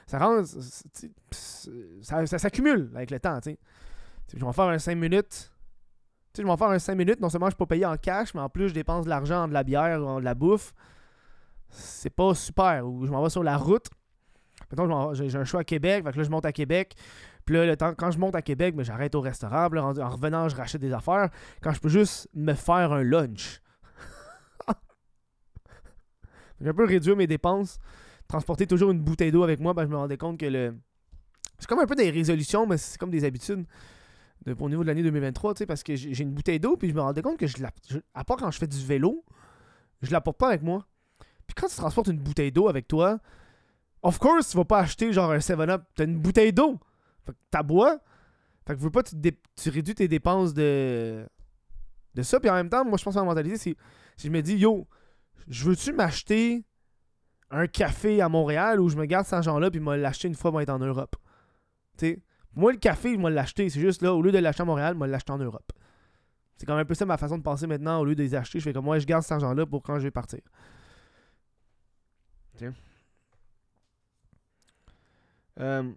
ça 0.07 0.19
rend. 0.19 0.45
Ça, 0.45 2.27
ça, 2.27 2.39
s'accumule 2.39 2.91
avec 2.95 3.11
le 3.11 3.19
temps. 3.19 3.39
Je 3.45 4.45
vais 4.45 4.53
faire 4.53 4.65
un 4.65 4.79
5 4.79 4.95
minutes. 4.95 5.53
Je 6.37 6.45
vais 6.45 6.57
faire 6.57 6.69
un 6.69 6.79
5 6.79 6.95
minutes. 6.95 7.21
Non 7.21 7.29
seulement 7.29 7.47
je 7.47 7.53
suis 7.53 7.59
pas 7.59 7.67
payé 7.67 7.85
en 7.85 7.97
cash, 7.97 8.35
mais 8.35 8.41
en 8.41 8.49
plus, 8.49 8.69
je 8.69 8.75
dépense 8.75 9.05
de 9.05 9.11
l'argent 9.11 9.45
en 9.45 9.49
de 9.49 9.53
la 9.53 9.65
bière 9.65 10.00
ou 10.00 10.07
en 10.07 10.21
de 10.21 10.25
la 10.25 10.35
bouffe. 10.35 10.73
C'est 11.69 12.11
pas 12.11 12.35
super. 12.35 12.87
Ou 12.87 13.07
je 13.07 13.11
m'en 13.11 13.23
vais 13.23 13.31
sur 13.31 13.43
la 13.43 13.57
route. 13.57 13.87
Mettons, 14.71 15.15
j'ai 15.15 15.37
un 15.37 15.45
choix 15.45 15.61
à 15.61 15.65
Québec, 15.65 16.05
fait 16.05 16.12
que 16.12 16.19
là, 16.19 16.23
je 16.23 16.31
monte 16.31 16.47
à 16.47 16.53
Québec. 16.53 16.95
Puis 17.45 17.55
là, 17.57 17.67
le 17.67 17.77
temps, 17.77 17.95
quand 17.95 18.11
je 18.11 18.19
monte 18.19 18.35
à 18.37 18.43
Québec, 18.43 18.77
ben, 18.77 18.85
j'arrête 18.85 19.15
au 19.15 19.21
restaurant. 19.21 19.69
en, 19.77 20.09
revenant, 20.09 20.49
je 20.49 20.57
rachète 20.57 20.81
des 20.81 20.93
affaires. 20.93 21.31
Quand 21.61 21.73
je 21.73 21.81
peux 21.81 21.89
juste 21.89 22.29
me 22.35 22.55
faire 22.55 22.93
un 22.93 23.03
lunch. 23.03 23.61
J'ai 26.61 26.69
un 26.69 26.75
peu 26.75 26.85
réduire 26.85 27.17
mes 27.17 27.27
dépenses. 27.27 27.79
Transporter 28.29 28.67
toujours 28.67 28.93
une 28.93 29.00
bouteille 29.00 29.33
d'eau 29.33 29.43
avec 29.43 29.59
moi, 29.59 29.75
ben, 29.75 29.85
je 29.85 29.89
me 29.89 29.97
rendais 29.97 30.17
compte 30.17 30.39
que 30.39 30.47
le. 30.47 30.77
C'est 31.59 31.67
comme 31.67 31.81
un 31.81 31.87
peu 31.87 31.97
des 31.97 32.11
résolutions, 32.11 32.67
mais 32.67 32.77
c'est 32.77 32.97
comme 32.97 33.11
des 33.11 33.25
habitudes. 33.25 33.67
De, 34.47 34.57
au 34.59 34.69
niveau 34.71 34.83
de 34.83 34.87
l'année 34.87 35.03
2023, 35.03 35.55
tu 35.55 35.59
sais, 35.59 35.67
parce 35.67 35.83
que 35.83 35.97
j'ai 35.97 36.23
une 36.23 36.33
bouteille 36.33 36.61
d'eau, 36.61 36.77
puis 36.77 36.89
je 36.89 36.95
me 36.95 37.00
rendais 37.00 37.21
compte 37.21 37.37
que 37.39 37.47
je 37.47 37.61
la. 37.61 37.71
à 38.15 38.25
part 38.25 38.37
quand 38.37 38.50
je 38.50 38.59
fais 38.59 38.69
du 38.69 38.83
vélo, 38.83 39.25
je 40.03 40.12
la 40.12 40.21
porte 40.21 40.39
pas 40.39 40.49
avec 40.49 40.62
moi. 40.62 40.87
Puis 41.47 41.55
quand 41.55 41.67
tu 41.67 41.77
transportes 41.77 42.07
une 42.07 42.21
bouteille 42.21 42.53
d'eau 42.53 42.69
avec 42.69 42.87
toi, 42.87 43.19
Of 44.02 44.19
course, 44.19 44.50
tu 44.50 44.57
vas 44.57 44.64
pas 44.64 44.80
acheter 44.80 45.12
genre 45.12 45.30
un 45.30 45.38
7-Up. 45.38 45.83
T'as 45.95 46.04
une 46.04 46.19
bouteille 46.19 46.52
d'eau. 46.52 46.78
Fait 47.25 47.33
que 47.33 47.38
t'as 47.50 47.62
bois. 47.62 47.99
Fait 48.66 48.75
que 48.75 48.80
veux 48.80 48.90
pas, 48.90 49.02
tu, 49.02 49.16
tu 49.57 49.71
réduis 49.71 49.95
tes 49.95 50.09
dépenses 50.09 50.54
de. 50.54 51.26
de 52.14 52.23
ça. 52.23 52.40
Puis 52.40 52.49
en 52.49 52.54
même 52.54 52.71
temps, 52.71 52.85
moi, 52.85 52.97
je 52.99 53.04
pense 53.04 53.14
que 53.14 53.21
ma 53.21 53.26
mentalité, 53.26 53.57
c'est. 53.57 53.76
Si 54.16 54.26
je 54.26 54.33
me 54.33 54.40
dis, 54.42 54.57
yo, 54.57 54.87
je 55.49 55.64
veux-tu 55.64 55.92
m'acheter 55.92 56.64
un 57.50 57.66
café 57.66 58.21
à 58.21 58.28
Montréal 58.28 58.80
ou 58.80 58.88
je 58.88 58.97
me 58.97 59.07
garde 59.07 59.25
cet 59.25 59.35
argent-là 59.35 59.71
puis 59.71 59.80
me 59.80 59.97
l'acheter 59.97 60.28
une 60.28 60.35
fois 60.35 60.50
pour 60.50 60.61
être 60.61 60.71
en 60.71 60.78
Europe? 60.78 61.16
Tu 61.99 62.07
sais. 62.07 62.23
Moi, 62.54 62.73
le 62.73 62.78
café, 62.78 63.14
je 63.14 63.21
vais 63.21 63.30
l'acheter. 63.30 63.69
C'est 63.69 63.80
juste 63.80 64.02
là, 64.02 64.14
au 64.14 64.23
lieu 64.23 64.33
de 64.33 64.38
l'acheter 64.38 64.62
à 64.62 64.66
Montréal, 64.66 64.95
je 64.95 65.00
vais 65.00 65.09
l'acheter 65.09 65.33
en 65.33 65.38
Europe. 65.38 65.73
C'est 66.57 66.66
quand 66.66 66.75
même 66.75 66.83
un 66.83 66.87
peu 66.87 66.95
ça 66.95 67.07
ma 67.07 67.16
façon 67.16 67.38
de 67.38 67.42
penser 67.42 67.66
maintenant. 67.66 68.00
Au 68.00 68.04
lieu 68.04 68.14
de 68.14 68.23
les 68.23 68.35
acheter, 68.35 68.59
je 68.59 68.64
fais 68.64 68.73
comme 68.73 68.85
moi, 68.85 68.99
je 68.99 69.07
garde 69.07 69.23
cet 69.23 69.33
argent-là 69.33 69.66
pour 69.66 69.83
quand 69.83 69.99
je 69.99 70.04
vais 70.04 70.11
partir. 70.11 70.40
Tiens. 75.61 75.95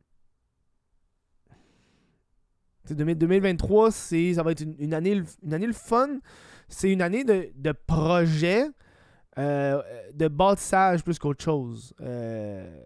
2023, 2.91 3.87
euh, 3.87 4.33
ça 4.33 4.43
va 4.43 4.51
être 4.51 4.61
une, 4.79 4.93
année, 4.93 5.21
une 5.43 5.53
année 5.53 5.67
le 5.67 5.73
fun. 5.73 6.19
C'est 6.67 6.91
une 6.91 7.01
année 7.01 7.23
de, 7.23 7.49
de 7.55 7.71
projet, 7.71 8.65
euh, 9.37 9.81
de 10.13 10.27
bâtissage 10.27 11.03
plus 11.03 11.17
qu'autre 11.17 11.43
chose. 11.43 11.93
Euh, 12.01 12.83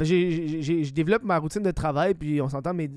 je 0.00 0.90
développe 0.90 1.22
ma 1.22 1.38
routine 1.38 1.62
de 1.62 1.70
travail, 1.70 2.14
puis 2.14 2.40
on 2.40 2.48
s'entend 2.48 2.74
mes, 2.74 2.90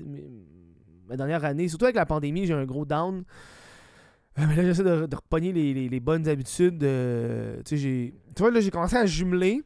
ma 1.06 1.16
dernière 1.16 1.44
année, 1.44 1.68
surtout 1.68 1.84
avec 1.84 1.96
la 1.96 2.06
pandémie, 2.06 2.46
j'ai 2.46 2.54
un 2.54 2.66
gros 2.66 2.84
down. 2.84 3.22
mais 4.36 4.56
là, 4.56 4.62
j'essaie 4.62 4.82
de, 4.82 5.06
de 5.06 5.16
repogner 5.16 5.52
les, 5.52 6.00
bonnes 6.00 6.28
habitudes. 6.28 6.78
tu 7.64 8.12
vois, 8.38 8.50
là, 8.50 8.60
j'ai 8.60 8.70
commencé 8.70 8.96
à 8.96 9.06
jumeler 9.06 9.62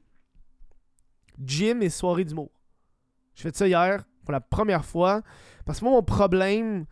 gym 1.44 1.82
et 1.82 1.88
soirée 1.88 2.24
d'humour. 2.24 2.50
Je 3.34 3.42
fais 3.42 3.50
ça 3.52 3.66
hier 3.66 4.04
pour 4.24 4.32
la 4.32 4.40
première 4.40 4.84
fois. 4.84 5.22
Parce 5.64 5.80
que 5.80 5.84
moi, 5.84 5.94
mon 5.94 6.02
problème, 6.02 6.86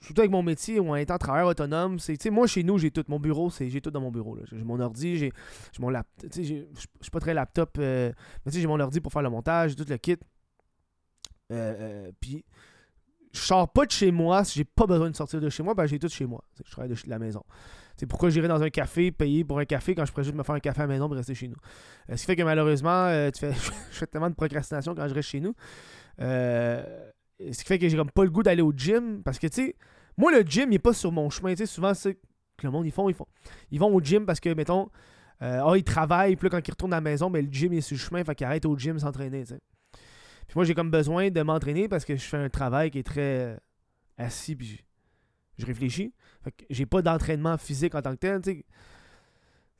surtout 0.00 0.20
avec 0.20 0.30
mon 0.30 0.42
métier 0.42 0.80
ou 0.80 0.90
en 0.90 0.96
étant 0.96 1.18
travailleur 1.18 1.48
autonome, 1.48 1.98
c'est, 1.98 2.16
tu 2.16 2.24
sais, 2.24 2.30
moi, 2.30 2.46
chez 2.46 2.62
nous, 2.62 2.78
j'ai 2.78 2.90
tout. 2.90 3.04
Mon 3.08 3.20
bureau, 3.20 3.50
c'est 3.50 3.68
j'ai 3.68 3.80
tout 3.80 3.90
dans 3.90 4.00
mon 4.00 4.10
bureau. 4.10 4.38
J'ai 4.50 4.56
mon 4.56 4.80
ordi, 4.80 5.16
j'ai 5.16 5.32
mon 5.78 5.90
laptop. 5.90 6.30
Tu 6.30 6.44
sais, 6.44 6.66
je 6.74 6.80
suis 7.00 7.10
pas 7.10 7.20
très 7.20 7.34
laptop, 7.34 7.76
euh, 7.78 8.12
mais 8.44 8.50
tu 8.50 8.56
sais, 8.56 8.62
j'ai 8.62 8.68
mon 8.68 8.80
ordi 8.80 9.00
pour 9.00 9.12
faire 9.12 9.22
le 9.22 9.30
montage, 9.30 9.76
tout 9.76 9.86
le 9.88 9.96
kit. 9.96 10.16
Euh, 11.52 11.74
euh, 12.08 12.12
puis, 12.20 12.44
je 13.32 13.40
sors 13.40 13.70
pas 13.70 13.86
de 13.86 13.90
chez 13.90 14.10
moi 14.10 14.44
si 14.44 14.58
j'ai 14.58 14.64
pas 14.64 14.86
besoin 14.86 15.10
de 15.10 15.16
sortir 15.16 15.40
de 15.40 15.48
chez 15.48 15.62
moi, 15.62 15.74
ben 15.74 15.86
j'ai 15.86 15.98
tout 15.98 16.08
chez 16.08 16.26
moi. 16.26 16.44
Je 16.64 16.70
travaille 16.70 16.90
de 16.90 16.96
la 17.06 17.18
maison. 17.18 17.44
C'est 17.96 18.06
pourquoi 18.06 18.30
j'irai 18.30 18.48
dans 18.48 18.62
un 18.62 18.70
café, 18.70 19.10
payer 19.12 19.44
pour 19.44 19.58
un 19.58 19.64
café 19.64 19.94
quand 19.94 20.04
je 20.04 20.12
pourrais 20.12 20.24
juste 20.24 20.36
me 20.36 20.42
faire 20.42 20.54
un 20.54 20.60
café 20.60 20.80
à 20.80 20.86
la 20.86 20.92
maison 20.92 21.12
et 21.12 21.16
rester 21.16 21.34
chez 21.34 21.48
nous. 21.48 21.56
Euh, 22.10 22.16
ce 22.16 22.22
qui 22.22 22.26
fait 22.26 22.36
que 22.36 22.42
malheureusement, 22.42 23.06
euh, 23.06 23.30
tu 23.30 23.40
fais, 23.40 23.52
je 23.92 23.96
fais 23.98 24.06
tellement 24.06 24.30
de 24.30 24.34
procrastination 24.34 24.94
quand 24.94 25.06
je 25.08 25.14
reste 25.14 25.28
chez 25.28 25.40
nous. 25.40 25.54
Euh, 26.20 26.82
ce 27.38 27.58
qui 27.58 27.64
fait 27.64 27.78
que 27.78 27.88
j'ai 27.88 27.96
comme 27.96 28.10
pas 28.10 28.24
le 28.24 28.30
goût 28.30 28.42
d'aller 28.42 28.62
au 28.62 28.72
gym 28.72 29.22
parce 29.22 29.38
que 29.38 29.46
tu 29.46 29.66
sais, 29.66 29.76
moi 30.16 30.30
le 30.32 30.42
gym 30.42 30.70
il 30.70 30.76
est 30.76 30.78
pas 30.78 30.92
sur 30.92 31.12
mon 31.12 31.30
chemin. 31.30 31.50
Tu 31.50 31.58
sais, 31.58 31.66
souvent 31.66 31.94
c'est 31.94 32.14
que 32.14 32.20
le 32.64 32.70
monde 32.70 32.86
ils 32.86 32.92
font, 32.92 33.08
ils 33.08 33.14
font. 33.14 33.26
Ils 33.70 33.80
vont 33.80 33.92
au 33.92 34.00
gym 34.00 34.26
parce 34.26 34.40
que, 34.40 34.52
mettons, 34.54 34.88
oh, 35.40 35.74
ils 35.74 35.84
travaillent, 35.84 36.36
puis 36.36 36.48
là, 36.48 36.50
quand 36.50 36.68
ils 36.68 36.70
retournent 36.70 36.92
à 36.92 36.98
la 36.98 37.00
maison, 37.00 37.30
mais 37.30 37.42
le 37.42 37.50
gym 37.50 37.72
est 37.72 37.80
sur 37.80 37.96
le 37.96 38.00
chemin, 38.00 38.22
fait 38.24 38.34
qu'ils 38.34 38.46
arrêtent 38.46 38.66
au 38.66 38.78
gym 38.78 38.98
s'entraîner. 38.98 39.44
Puis 39.44 40.56
moi 40.56 40.64
j'ai 40.64 40.74
comme 40.74 40.90
besoin 40.90 41.30
de 41.30 41.42
m'entraîner 41.42 41.88
parce 41.88 42.04
que 42.04 42.14
je 42.14 42.22
fais 42.22 42.36
un 42.36 42.50
travail 42.50 42.90
qui 42.90 42.98
est 42.98 43.02
très 43.02 43.58
assis 44.18 44.54
je 45.58 45.66
réfléchis. 45.66 46.12
J'ai 46.70 46.86
pas 46.86 47.02
d'entraînement 47.02 47.56
physique 47.58 47.94
en 47.94 48.02
tant 48.02 48.12
que 48.12 48.16
tel. 48.16 48.40
Tu 48.40 48.64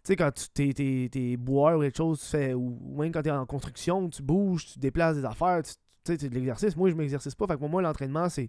sais, 0.05 0.17
quand 0.17 0.31
tu 0.33 0.49
t'es, 0.49 0.73
t'es, 0.73 1.09
t'es 1.11 1.37
boire 1.37 1.79
ou 1.79 1.83
quelque 1.83 1.97
chose, 1.97 2.21
tu 2.21 2.27
fais, 2.27 2.55
ou 2.55 2.79
même 2.97 3.13
quand 3.13 3.23
tu 3.23 3.29
es 3.29 3.33
en 3.33 3.47
construction, 3.47 4.09
tu 4.09 4.23
bouges, 4.23 4.67
tu 4.67 4.79
déplaces 4.79 5.17
des 5.17 5.25
affaires, 5.25 5.63
tu 5.63 5.73
sais, 6.05 6.29
de 6.29 6.35
l'exercice. 6.35 6.77
Moi, 6.77 6.91
je 6.91 6.95
m'exercice 6.95 7.35
pas. 7.35 7.47
Fait 7.47 7.55
que 7.55 7.59
pour 7.59 7.69
moi, 7.69 7.83
l'entraînement, 7.83 8.29
c'est, 8.29 8.49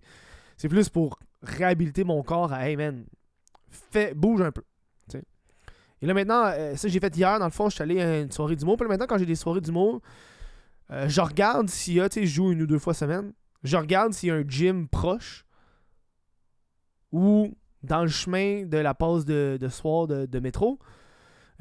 c'est 0.57 0.69
plus 0.69 0.89
pour 0.89 1.19
réhabiliter 1.41 2.03
mon 2.03 2.23
corps 2.23 2.51
à 2.51 2.67
Hey 2.67 2.75
man, 2.75 3.05
fais, 3.69 4.13
bouge 4.13 4.41
un 4.41 4.51
peu. 4.51 4.63
Et 6.01 6.05
là 6.05 6.13
maintenant, 6.13 6.43
euh, 6.47 6.75
ça 6.75 6.89
j'ai 6.89 6.99
fait 6.99 7.15
hier, 7.15 7.39
dans 7.39 7.45
le 7.45 7.51
fond, 7.51 7.69
je 7.69 7.75
suis 7.75 7.81
allé 7.81 8.01
à 8.01 8.19
une 8.19 8.31
soirée 8.31 8.57
d'humour. 8.57 8.75
Puis 8.75 8.83
là 8.83 8.89
maintenant, 8.89 9.05
quand 9.07 9.17
j'ai 9.17 9.25
des 9.25 9.35
soirées 9.35 9.61
d'humour, 9.61 10.01
euh, 10.91 11.07
je 11.07 11.21
regarde 11.21 11.69
s'il 11.69 11.93
y 11.93 12.01
a, 12.01 12.09
tu 12.09 12.19
sais, 12.19 12.25
je 12.25 12.33
joue 12.33 12.51
une 12.51 12.61
ou 12.61 12.67
deux 12.67 12.77
fois 12.77 12.93
semaine. 12.93 13.31
Je 13.63 13.77
regarde 13.77 14.11
s'il 14.11 14.27
y 14.27 14.31
a 14.33 14.35
un 14.35 14.43
gym 14.45 14.89
proche 14.89 15.45
ou 17.13 17.55
dans 17.83 18.01
le 18.01 18.09
chemin 18.09 18.65
de 18.65 18.77
la 18.77 18.93
pause 18.93 19.23
de, 19.23 19.67
soir 19.69 20.07
de, 20.07 20.39
métro. 20.39 20.79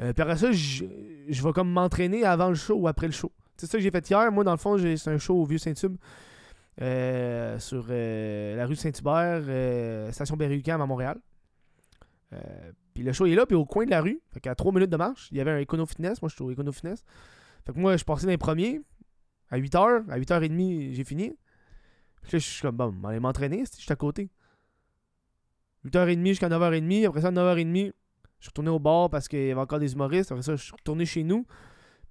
Euh, 0.01 0.13
puis 0.13 0.23
après 0.23 0.39
ça, 0.39 0.51
je, 0.51 0.85
vais 1.29 1.53
comme 1.53 1.71
m'entraîner 1.71 2.25
avant 2.25 2.49
le 2.49 2.55
show 2.55 2.75
ou 2.75 2.89
après 2.89 3.07
le 3.07 3.13
show. 3.13 3.31
C'est 3.57 3.67
ça 3.67 3.79
que 3.79 3.85
j'ai 3.85 3.91
fait 3.91 4.09
hier. 4.09 4.33
Moi, 4.33 4.43
dans 4.43 4.53
le 4.53 4.57
fond, 4.57 4.79
c'est 4.79 5.09
un 5.11 5.19
show 5.19 5.35
au 5.35 5.45
Vieux-Saint-Tube. 5.45 5.97
Euh, 6.81 7.59
sur 7.59 7.87
euh, 7.91 8.57
la 8.57 8.65
rue 8.65 8.77
Saint-Hubert, 8.77 9.43
station 10.15 10.37
Berry-UQAM 10.37 10.81
à 10.81 10.87
Montréal. 10.87 11.19
puis 12.95 13.05
le 13.05 13.13
show 13.13 13.27
est 13.27 13.35
là, 13.35 13.45
puis 13.45 13.55
au 13.55 13.67
coin 13.67 13.85
de 13.85 13.91
la 13.91 14.01
rue, 14.01 14.23
fait 14.33 14.41
qu'à 14.41 14.55
3 14.55 14.73
minutes 14.73 14.89
de 14.91 14.97
marche, 14.97 15.29
il 15.33 15.37
y 15.37 15.41
avait 15.41 15.51
un 15.51 15.61
Econo 15.61 15.85
Fitness. 15.85 16.23
Moi, 16.23 16.31
je 16.31 16.35
suis 16.35 16.43
au 16.43 16.51
Econo 16.51 16.73
Fitness. 16.73 17.05
Fait 17.67 17.75
que 17.75 17.79
moi, 17.79 17.93
je 17.93 17.99
suis 17.99 18.07
passé 18.07 18.25
dans 18.25 18.31
les 18.31 18.39
premiers. 18.39 18.81
À 19.51 19.59
8h, 19.59 20.11
à 20.11 20.19
8h30, 20.19 20.95
j'ai 20.95 21.05
fini. 21.05 21.37
Puis 22.23 22.33
là, 22.33 22.39
je 22.39 22.45
suis 22.49 22.63
comme, 22.63 22.77
bon, 22.77 22.95
aller 23.05 23.21
m'entraîner, 23.21 23.65
je 23.67 23.83
suis 23.83 23.93
à 23.93 23.97
côté. 23.97 24.31
8h30 25.87 26.27
jusqu'à 26.27 26.49
9h30. 26.49 27.07
Après 27.07 27.21
ça, 27.21 27.31
9h30, 27.31 27.93
je 28.39 28.45
suis 28.45 28.49
retourné 28.49 28.71
au 28.71 28.79
bar 28.79 29.11
parce 29.11 29.29
qu'il 29.29 29.47
y 29.47 29.51
avait 29.51 29.61
encore 29.61 29.79
des 29.79 29.93
humoristes. 29.93 30.33
Après 30.33 30.43
ça, 30.43 30.57
je 30.57 30.63
suis 30.63 30.73
retourné 30.73 31.07
chez 31.07 31.23
nous. 31.23 31.47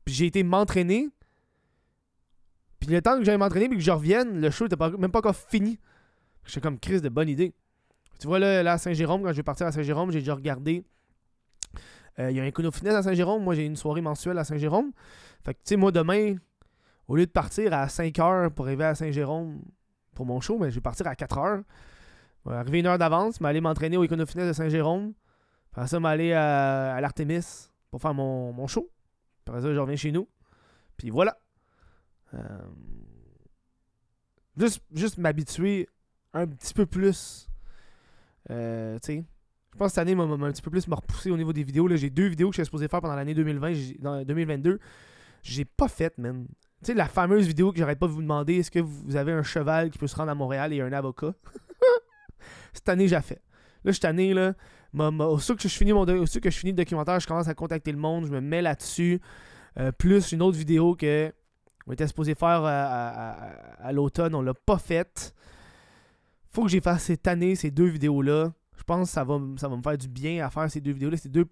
Puis 0.05 0.15
j'ai 0.15 0.25
été 0.27 0.43
m'entraîner. 0.43 1.09
Puis 2.79 2.89
le 2.89 3.01
temps 3.01 3.17
que 3.17 3.23
j'allais 3.23 3.37
m'entraîner 3.37 3.69
puis 3.69 3.77
que 3.77 3.83
je 3.83 3.91
revienne, 3.91 4.41
le 4.41 4.49
show 4.49 4.65
n'était 4.65 4.77
même 4.97 5.11
pas 5.11 5.19
encore 5.19 5.35
fini. 5.35 5.79
J'étais 6.45 6.61
comme 6.61 6.79
Chris 6.79 7.01
de 7.01 7.09
bonne 7.09 7.29
idée. 7.29 7.53
Tu 8.19 8.27
vois, 8.27 8.39
là, 8.39 8.63
là 8.63 8.73
à 8.73 8.77
Saint-Jérôme, 8.77 9.23
quand 9.23 9.31
je 9.31 9.37
vais 9.37 9.43
partir 9.43 9.67
à 9.67 9.71
Saint-Jérôme, 9.71 10.11
j'ai 10.11 10.19
déjà 10.19 10.33
regardé. 10.33 10.83
Euh, 12.19 12.31
il 12.31 12.37
y 12.37 12.39
a 12.39 12.43
un 12.43 12.47
Econo 12.47 12.71
Fitness 12.71 12.95
à 12.95 13.03
Saint-Jérôme. 13.03 13.43
Moi, 13.43 13.55
j'ai 13.55 13.65
une 13.65 13.75
soirée 13.75 14.01
mensuelle 14.01 14.37
à 14.37 14.43
Saint-Jérôme. 14.43 14.91
Fait 15.43 15.53
que, 15.53 15.59
tu 15.59 15.69
sais, 15.69 15.75
moi, 15.75 15.91
demain, 15.91 16.35
au 17.07 17.15
lieu 17.15 17.25
de 17.25 17.31
partir 17.31 17.73
à 17.73 17.87
5h 17.87 18.49
pour 18.51 18.65
arriver 18.65 18.85
à 18.85 18.95
Saint-Jérôme 18.95 19.61
pour 20.13 20.25
mon 20.25 20.39
show, 20.39 20.55
mais 20.55 20.67
ben, 20.67 20.69
je 20.69 20.75
vais 20.75 20.81
partir 20.81 21.07
à 21.07 21.13
4h. 21.13 21.63
Arriver 22.49 22.79
une 22.79 22.87
heure 22.87 22.97
d'avance, 22.97 23.39
m'aller 23.41 23.61
m'entraîner 23.61 23.97
au 23.97 24.03
Econo 24.03 24.25
Fitness 24.25 24.47
de 24.47 24.53
Saint-Jérôme. 24.53 25.13
Après 25.71 25.87
ça, 25.87 25.99
m'aller 25.99 26.33
à, 26.33 26.95
à 26.95 27.01
l'Artemis 27.01 27.69
pour 27.91 28.01
faire 28.01 28.13
mon, 28.13 28.51
mon 28.53 28.67
show. 28.67 28.89
Après 29.47 29.61
ça, 29.61 29.73
je 29.73 29.79
reviens 29.79 29.95
chez 29.95 30.11
nous. 30.11 30.27
Puis 30.97 31.09
voilà. 31.09 31.37
Euh, 32.33 32.39
juste 34.57 34.81
juste 34.93 35.17
m'habituer 35.17 35.87
un 36.33 36.47
petit 36.47 36.73
peu 36.73 36.85
plus. 36.85 37.47
Euh, 38.49 38.97
tu 38.99 39.05
sais. 39.13 39.25
Je 39.73 39.77
pense 39.77 39.87
que 39.87 39.93
cette 39.93 40.01
année 40.01 40.15
m'a 40.15 40.23
un 40.23 40.51
petit 40.51 40.61
peu 40.61 40.69
plus 40.71 40.87
me 40.89 40.95
repousser 40.95 41.31
au 41.31 41.37
niveau 41.37 41.53
des 41.53 41.63
vidéos. 41.63 41.87
J'ai 41.95 42.09
deux 42.09 42.27
vidéos 42.27 42.49
que 42.49 42.55
j'étais 42.55 42.65
supposé 42.65 42.89
faire 42.89 42.99
pendant 42.99 43.15
l'année 43.15 43.33
2020, 43.33 43.73
j'ai- 43.73 43.97
dans 43.99 44.21
2022. 44.23 44.79
J'ai 45.43 45.63
pas 45.65 45.87
fait, 45.87 46.17
man. 46.17 46.45
Tu 46.83 46.87
sais, 46.87 46.93
la 46.93 47.07
fameuse 47.07 47.47
vidéo 47.47 47.71
que 47.71 47.77
j'arrête 47.77 47.97
pas 47.99 48.07
de 48.07 48.11
vous 48.11 48.21
demander 48.21 48.55
est-ce 48.55 48.69
que 48.71 48.79
vous 48.79 49.15
avez 49.15 49.31
un 49.31 49.43
cheval 49.43 49.89
qui 49.89 49.97
peut 49.97 50.07
se 50.07 50.15
rendre 50.15 50.31
à 50.31 50.35
Montréal 50.35 50.73
et 50.73 50.81
un 50.81 50.91
avocat? 50.91 51.33
Cette 52.73 52.89
année, 52.89 53.07
j'ai 53.07 53.21
fait. 53.21 53.41
Là, 53.83 53.93
cette 53.93 54.05
année, 54.05 54.33
là, 54.33 54.53
aussitôt 54.93 55.55
que 55.55 55.63
je 55.63 55.67
finis 55.69 55.93
mon 55.93 56.05
que 56.05 56.49
je 56.49 56.57
finis 56.57 56.71
le 56.71 56.77
documentaire, 56.77 57.19
je 57.19 57.27
commence 57.27 57.47
à 57.47 57.53
contacter 57.53 57.91
le 57.91 57.97
monde, 57.97 58.25
je 58.25 58.31
me 58.31 58.41
mets 58.41 58.61
là-dessus. 58.61 59.21
Euh, 59.79 59.91
plus 59.91 60.33
une 60.33 60.41
autre 60.41 60.57
vidéo 60.57 60.95
que 60.95 61.33
on 61.87 61.93
était 61.93 62.07
supposé 62.07 62.35
faire 62.35 62.63
à, 62.63 63.31
à- 63.79 63.91
l'automne, 63.91 64.35
on 64.35 64.41
l'a 64.41 64.53
pas 64.53 64.77
faite. 64.77 65.33
Faut 66.49 66.63
que 66.63 66.69
j'ai 66.69 66.81
fait 66.81 66.97
cette 66.99 67.27
année 67.27 67.55
ces 67.55 67.71
deux 67.71 67.87
vidéos-là. 67.87 68.51
Je 68.77 68.83
pense 68.83 69.07
que 69.09 69.13
ça 69.13 69.23
va, 69.23 69.39
ça 69.57 69.67
va 69.67 69.77
me 69.77 69.81
faire 69.81 69.97
du 69.97 70.07
bien 70.07 70.45
à 70.45 70.49
faire 70.49 70.69
ces 70.69 70.81
deux 70.81 70.91
vidéos-là, 70.91 71.17
ces 71.17 71.29
deux 71.29 71.45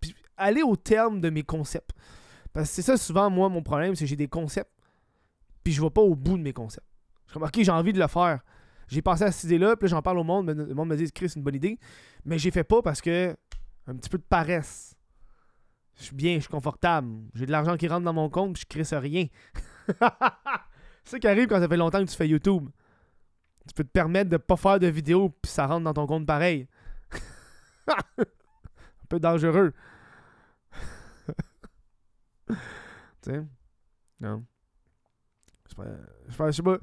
puis 0.00 0.14
aller 0.36 0.62
au 0.62 0.76
terme 0.76 1.20
de 1.20 1.28
mes 1.30 1.42
concepts. 1.42 1.90
Parce 2.52 2.68
que 2.68 2.74
c'est 2.76 2.82
ça 2.82 2.96
souvent 2.96 3.28
moi 3.30 3.48
mon 3.48 3.62
problème, 3.62 3.94
c'est 3.94 4.04
que 4.04 4.08
j'ai 4.08 4.16
des 4.16 4.28
concepts 4.28 4.70
puis 5.62 5.72
je 5.72 5.82
vais 5.82 5.90
pas 5.90 6.00
au 6.00 6.14
bout 6.14 6.38
de 6.38 6.42
mes 6.42 6.52
concepts. 6.52 6.86
Je 7.26 7.32
suis 7.32 7.34
comme 7.40 7.46
OK, 7.46 7.60
j'ai 7.60 7.70
envie 7.70 7.92
de 7.92 7.98
le 7.98 8.06
faire. 8.08 8.40
J'ai 8.88 9.02
pensé 9.02 9.24
à 9.24 9.32
cette 9.32 9.44
idée-là, 9.44 9.76
puis 9.76 9.88
j'en 9.88 10.02
parle 10.02 10.18
au 10.18 10.24
monde, 10.24 10.50
le 10.50 10.74
monde 10.74 10.88
me 10.88 10.96
dit 10.96 11.10
Chris, 11.12 11.28
c'est 11.28 11.36
une 11.38 11.44
bonne 11.44 11.54
idée, 11.54 11.78
mais 12.24 12.38
j'ai 12.38 12.50
fait 12.50 12.64
pas 12.64 12.80
parce 12.82 13.00
que 13.00 13.36
un 13.86 13.96
petit 13.96 14.08
peu 14.08 14.18
de 14.18 14.22
paresse. 14.22 14.94
Je 15.96 16.04
suis 16.04 16.14
bien, 16.14 16.34
je 16.36 16.40
suis 16.40 16.48
confortable. 16.48 17.08
J'ai 17.34 17.46
de 17.46 17.50
l'argent 17.50 17.76
qui 17.76 17.88
rentre 17.88 18.04
dans 18.04 18.12
mon 18.12 18.30
compte, 18.30 18.54
puis 18.54 18.62
je 18.62 18.66
crée 18.84 18.98
rien. 18.98 19.26
c'est 19.88 21.10
ça 21.10 21.18
qui 21.18 21.26
arrive 21.26 21.48
quand 21.48 21.58
ça 21.58 21.68
fait 21.68 21.76
longtemps 21.76 22.04
que 22.04 22.10
tu 22.10 22.16
fais 22.16 22.28
YouTube. 22.28 22.68
Tu 23.66 23.74
peux 23.74 23.84
te 23.84 23.90
permettre 23.90 24.30
de 24.30 24.36
pas 24.36 24.56
faire 24.56 24.78
de 24.78 24.86
vidéos, 24.86 25.30
puis 25.30 25.50
ça 25.50 25.66
rentre 25.66 25.84
dans 25.84 25.94
ton 25.94 26.06
compte 26.06 26.26
pareil. 26.26 26.68
Un 27.88 28.24
peu 29.08 29.18
dangereux. 29.18 29.72
tu 32.48 32.54
sais? 33.22 33.44
Non. 34.20 34.44
Je 35.66 36.50
sais 36.52 36.62
pas. 36.62 36.78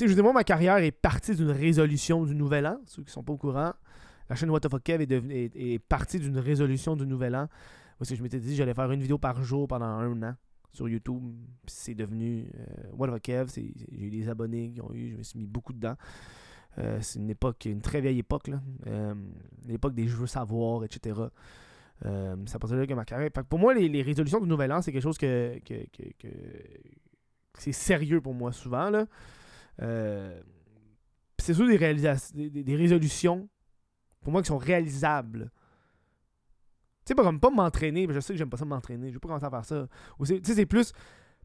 Sais. 0.00 0.06
Je 0.06 0.10
veux 0.10 0.14
dire, 0.14 0.24
moi, 0.24 0.32
ma 0.32 0.44
carrière 0.44 0.78
est 0.78 0.90
partie 0.90 1.34
d'une 1.34 1.50
résolution 1.50 2.24
du 2.24 2.34
nouvel 2.34 2.66
an. 2.66 2.78
Ceux 2.86 3.02
qui 3.02 3.10
sont 3.12 3.22
pas 3.22 3.32
au 3.32 3.36
courant, 3.36 3.72
la 4.28 4.36
chaîne 4.36 4.50
What 4.50 4.60
the 4.60 4.68
fuck 4.70 4.82
Kev 4.82 5.02
est, 5.02 5.06
devenu- 5.06 5.50
est- 5.54 5.78
partie 5.78 6.18
d'une 6.18 6.38
résolution 6.38 6.96
du 6.96 7.06
nouvel 7.06 7.36
an. 7.36 7.48
Je 8.00 8.22
m'étais 8.22 8.38
dit 8.38 8.56
j'allais 8.56 8.72
faire 8.72 8.90
une 8.90 9.00
vidéo 9.02 9.18
par 9.18 9.42
jour 9.42 9.68
pendant 9.68 9.84
un 9.86 10.22
an 10.22 10.34
sur 10.72 10.88
YouTube. 10.88 11.22
C'est 11.66 11.94
devenu 11.94 12.46
euh, 12.58 12.64
What 12.96 13.08
the 13.08 13.10
fuck 13.10 13.22
Kev. 13.22 13.50
J'ai 13.54 13.74
eu 14.06 14.10
des 14.10 14.28
abonnés 14.28 14.70
qui 14.70 14.80
ont 14.80 14.92
eu. 14.94 15.10
Je 15.12 15.16
me 15.18 15.22
suis 15.22 15.38
mis 15.38 15.46
beaucoup 15.46 15.72
dedans. 15.74 15.96
Euh, 16.78 16.98
c'est 17.02 17.18
une 17.18 17.28
époque, 17.30 17.66
une 17.66 17.82
très 17.82 18.00
vieille 18.00 18.20
époque. 18.20 18.50
Euh, 18.86 19.14
l'époque 19.66 19.94
des 19.94 20.06
jeux 20.06 20.26
savoir, 20.26 20.84
etc. 20.84 21.20
Euh, 22.06 22.36
c'est 22.46 22.56
à 22.56 22.58
partir 22.58 22.76
de 22.76 22.82
là 22.82 22.86
que 22.86 22.94
ma 22.94 23.04
carrière. 23.04 23.30
Pour 23.48 23.58
moi, 23.58 23.74
les, 23.74 24.02
résolutions 24.02 24.40
du 24.40 24.46
nouvel 24.48 24.72
an, 24.72 24.80
c'est 24.80 24.92
quelque 24.92 25.02
chose 25.02 25.18
que- 25.18 25.58
que- 25.58 25.74
c'est 27.58 27.72
sérieux 27.72 28.20
pour 28.22 28.32
moi 28.32 28.52
souvent. 28.52 28.88
Là. 28.88 29.04
Euh, 29.82 30.42
c'est 31.38 31.54
sûr 31.54 31.66
des, 31.66 31.76
réalisations, 31.76 32.36
des, 32.36 32.50
des- 32.50 32.76
résolutions 32.76 33.48
pour 34.20 34.32
moi 34.32 34.42
qui 34.42 34.48
sont 34.48 34.58
réalisables. 34.58 35.50
Tu 37.04 37.08
sais, 37.10 37.14
pas 37.14 37.22
comme 37.22 37.40
pas 37.40 37.50
m'entraîner, 37.50 38.06
mais 38.06 38.12
je 38.14 38.20
sais 38.20 38.34
que 38.34 38.38
j'aime 38.38 38.50
pas 38.50 38.58
ça 38.58 38.64
m'entraîner. 38.66 39.08
Je 39.08 39.14
vais 39.14 39.18
pas 39.20 39.28
commencer 39.28 39.46
à 39.46 39.50
faire 39.50 39.64
ça. 39.64 39.88
Tu 40.18 40.26
sais, 40.44 40.54
c'est 40.54 40.66
plus, 40.66 40.92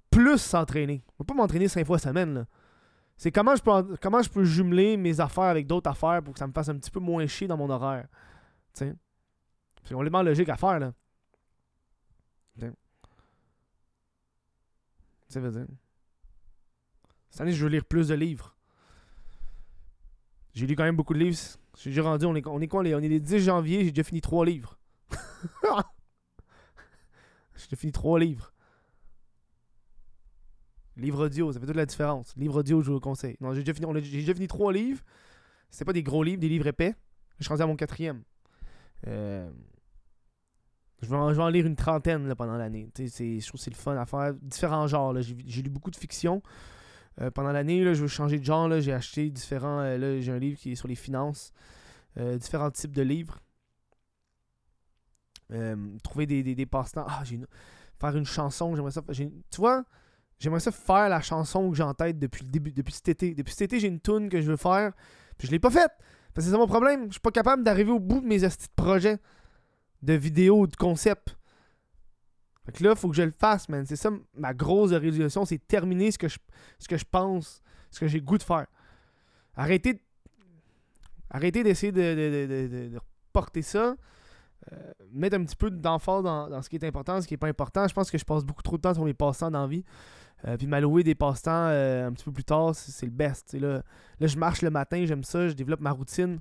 plus 0.10 0.38
s'entraîner. 0.38 1.04
Je 1.14 1.24
vais 1.24 1.26
pas 1.26 1.34
m'entraîner 1.34 1.68
cinq 1.70 1.86
fois 1.86 1.98
semaine. 1.98 2.34
Là. 2.34 2.46
C'est 3.18 3.32
comment 3.32 3.56
je 3.56 3.62
peux 3.64 3.72
en- 3.72 3.96
comment 4.02 4.22
je 4.22 4.30
peux 4.30 4.44
jumeler 4.44 4.98
mes 4.98 5.20
affaires 5.22 5.46
avec 5.46 5.66
d'autres 5.68 5.90
affaires 5.90 6.22
pour 6.22 6.34
que 6.34 6.40
ça 6.40 6.48
me 6.48 6.52
fasse 6.52 6.68
un 6.68 6.78
petit 6.78 6.92
peu 6.92 7.00
moins 7.00 7.26
chier 7.28 7.48
dans 7.48 7.56
mon 7.58 7.70
horaire. 7.70 8.08
Tu 8.74 8.80
sais. 8.80 8.94
C'est 9.86 9.94
complètement 9.94 10.22
logique 10.24 10.50
à 10.50 10.58
faire, 10.58 10.80
là. 10.80 10.94
Tu 12.60 12.66
sais. 15.30 15.40
Veut 15.40 15.52
dire. 15.52 15.68
Cette 17.36 17.42
année, 17.42 17.52
je 17.52 17.62
veux 17.62 17.70
lire 17.70 17.84
plus 17.84 18.08
de 18.08 18.16
livres. 18.16 18.56
J'ai 20.54 20.66
lu 20.66 20.78
quand 20.78 20.86
même 20.86 20.96
beaucoup 20.96 21.14
de 21.14 21.20
livres. 21.20 21.38
J'ai 21.78 21.90
déjà 21.90 22.04
rendu, 22.04 22.26
on 22.26 22.34
est, 22.34 22.48
on 22.48 22.62
est 22.62 22.68
quoi, 22.70 22.80
on 22.80 22.86
est 22.86 23.10
le 23.10 23.20
10 23.20 23.40
janvier, 23.40 23.84
j'ai 23.84 23.92
déjà 23.92 24.06
fini 24.06 24.22
trois 24.22 24.46
livres. 24.46 24.80
j'ai 25.12 25.18
déjà 27.66 27.76
fini 27.76 27.92
trois 27.92 28.22
livres. 28.22 28.54
Livre 30.96 31.26
audio, 31.26 31.52
ça 31.52 31.60
fait 31.60 31.66
toute 31.66 31.76
la 31.76 31.86
différence. 31.86 32.34
Livre 32.38 32.62
audio, 32.62 32.82
je 32.82 32.88
vous 32.88 32.94
le 32.94 33.02
conseille. 33.02 33.36
Non, 33.42 33.54
j'ai 33.54 33.66
déjà 33.66 33.74
fini, 33.74 34.02
j'ai 34.02 34.20
déjà 34.20 34.34
fini 34.34 34.48
trois 34.48 34.72
livres. 34.72 35.02
C'était 35.70 35.84
pas 35.84 35.92
des 35.92 36.04
gros 36.04 36.24
livres, 36.24 36.40
des 36.40 36.48
livres 36.48 36.68
épais. 36.68 36.96
Je 37.40 37.44
suis 37.44 37.50
rendu 37.50 37.64
à 37.64 37.68
mon 37.68 37.76
quatrième. 37.76 38.24
Euh, 39.08 39.52
je, 41.02 41.10
vais 41.10 41.18
en, 41.18 41.50
lire 41.50 41.66
une 41.66 41.76
trentaine 41.76 42.34
pendant 42.36 42.56
l'année. 42.56 42.90
Je 42.98 43.46
trouve 43.46 43.60
que 43.60 43.62
c'est 43.62 43.72
le 43.72 43.76
fun 43.76 43.98
à 43.98 44.06
faire. 44.06 44.34
Différents 44.36 44.88
genres. 44.88 45.22
j'ai 45.22 45.62
lu 45.62 45.70
beaucoup 45.70 45.92
de 45.92 45.98
fiction. 45.98 46.42
Euh, 47.22 47.32
pendant 47.32 47.52
l'année, 47.52 47.82
je 47.94 48.02
veux 48.02 48.08
changer 48.08 48.40
de 48.40 48.44
genre. 48.46 48.70
J'ai 48.82 48.94
acheté 48.94 49.30
différents. 49.30 49.80
euh, 49.80 49.98
là, 49.98 50.20
j'ai 50.20 50.32
un 50.32 50.40
livre 50.40 50.60
qui 50.60 50.72
est 50.74 50.76
sur 50.76 50.88
les 50.88 50.96
finances. 50.96 51.54
Euh, 52.18 52.38
différents 52.38 52.72
types 52.72 52.96
de 52.96 53.02
livres. 53.02 53.40
Trouver 56.04 56.26
des, 56.26 56.44
des, 56.44 56.56
des 56.56 56.66
passe-temps. 56.66 57.06
Ah, 57.08 57.22
j'ai 57.24 57.36
une- 57.36 57.48
Faire 58.00 58.16
une 58.18 58.26
chanson. 58.26 58.76
J'aimerais 58.76 58.92
ça. 58.92 59.02
Tu 59.14 59.36
vois, 59.58 59.86
j'aimerais 60.40 60.60
ça 60.60 60.72
faire 60.72 61.08
la 61.08 61.22
chanson 61.22 61.70
que 61.70 61.78
j'ai 61.78 61.84
en 61.84 61.94
tête 61.94 62.20
depuis 62.20 62.44
le 62.44 62.50
début. 62.52 62.72
Depuis 62.72 62.94
cet 62.94 63.08
été. 63.10 63.34
Depuis 63.34 63.52
cet 63.54 63.62
été, 63.62 63.80
j'ai 63.80 63.88
une 63.88 64.02
tune 64.02 64.28
que 64.30 64.42
je 64.42 64.50
veux 64.52 64.58
faire. 64.58 64.92
Puis 65.38 65.48
je 65.48 65.52
l'ai 65.52 65.60
pas 65.60 65.70
faite. 65.70 65.92
Parce 66.34 66.46
que 66.46 66.50
c'est 66.50 66.52
ça 66.52 66.58
mon 66.58 66.68
problème. 66.68 67.06
Je 67.08 67.14
suis 67.14 67.22
pas 67.22 67.32
capable 67.32 67.64
d'arriver 67.64 67.92
au 67.92 68.00
bout 68.00 68.20
de 68.22 68.26
mes 68.26 68.40
projets. 68.76 69.20
De 70.02 70.14
vidéos, 70.14 70.68
de 70.68 70.76
concepts. 70.76 71.38
Fait 72.66 72.72
que 72.72 72.84
là, 72.84 72.96
faut 72.96 73.10
que 73.10 73.16
je 73.16 73.22
le 73.24 73.32
fasse, 73.38 73.70
man. 73.70 73.86
C'est 73.86 73.96
ça 73.96 74.10
ma 74.36 74.54
grosse 74.54 74.92
résolution, 74.92 75.46
c'est 75.46 75.60
terminer 75.68 76.12
ce 76.12 76.18
que 76.18 76.28
je, 76.28 76.38
ce 76.80 76.88
que 76.88 76.98
je 76.98 77.06
pense, 77.10 77.62
ce 77.92 78.00
que 78.00 78.08
j'ai 78.08 78.20
goût 78.22 78.38
de 78.38 78.44
faire. 78.44 78.66
Arrêtez, 79.56 80.02
arrêtez 81.30 81.64
d'essayer 81.64 81.92
de, 81.92 82.02
de, 82.02 82.48
de, 82.48 82.68
de- 82.68 82.94
de 82.96 83.00
porter 83.34 83.62
ça. 83.62 83.96
Euh, 84.72 84.92
mettre 85.12 85.38
un 85.38 85.44
petit 85.44 85.56
peu 85.56 85.70
d'emphase 85.70 86.24
dans, 86.24 86.62
ce 86.62 86.70
qui 86.70 86.76
est 86.78 86.86
important, 86.86 87.22
ce 87.22 87.28
qui 87.28 87.36
est 87.36 87.38
pas 87.38 87.48
important. 87.48 87.88
Je 87.88 87.94
pense 87.94 88.10
que 88.10 88.18
je 88.18 88.26
passe 88.26 88.44
beaucoup 88.44 88.64
trop 88.64 88.78
de 88.78 88.82
temps 88.82 88.94
sur 88.94 89.06
mes 89.06 89.14
passe-temps 89.14 89.52
dans 89.52 89.62
la 89.62 89.68
vie. 89.68 89.84
Euh, 90.48 90.58
puis 90.58 90.66
m'allouer 90.68 91.04
des 91.04 91.14
passe-temps 91.16 91.68
euh, 91.70 92.08
un 92.08 92.12
petit 92.14 92.26
peu 92.26 92.32
plus 92.32 92.44
tard, 92.44 92.74
c'est 92.76 93.06
le 93.06 93.12
best. 93.12 93.54
Là, 93.54 93.84
là, 94.20 94.28
je 94.28 94.38
marche 94.38 94.62
le 94.64 94.70
matin, 94.72 95.06
j'aime 95.06 95.24
ça, 95.24 95.48
je 95.48 95.54
développe 95.54 95.82
ma 95.82 95.92
routine. 95.92 96.40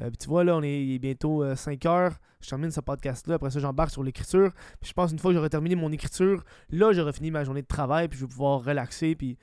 Euh, 0.00 0.10
tu 0.18 0.28
vois, 0.28 0.44
là, 0.44 0.56
on 0.56 0.62
est, 0.62 0.98
bientôt 0.98 1.44
5 1.54 1.84
heures. 1.86 2.18
Je 2.40 2.48
termine 2.48 2.70
ce 2.70 2.80
podcast-là. 2.80 3.36
Après 3.36 3.50
ça, 3.50 3.60
j'embarque 3.60 3.90
sur 3.90 4.02
l'écriture. 4.02 4.52
Puis 4.80 4.90
je 4.90 4.92
pense 4.92 5.12
une 5.12 5.18
fois 5.18 5.30
que 5.30 5.36
j'aurai 5.36 5.50
terminé 5.50 5.74
mon 5.74 5.90
écriture, 5.92 6.44
là, 6.70 6.92
j'aurai 6.92 7.12
fini 7.12 7.30
ma 7.30 7.44
journée 7.44 7.62
de 7.62 7.66
travail. 7.66 8.08
Puis 8.08 8.18
je 8.18 8.24
vais 8.24 8.28
pouvoir 8.28 8.64
relaxer. 8.64 9.14
Puis 9.14 9.38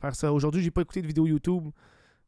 faire 0.00 0.14
ça. 0.14 0.32
Aujourd'hui, 0.32 0.62
j'ai 0.62 0.70
pas 0.70 0.82
écouté 0.82 1.02
de 1.02 1.06
vidéo 1.06 1.26
YouTube 1.26 1.68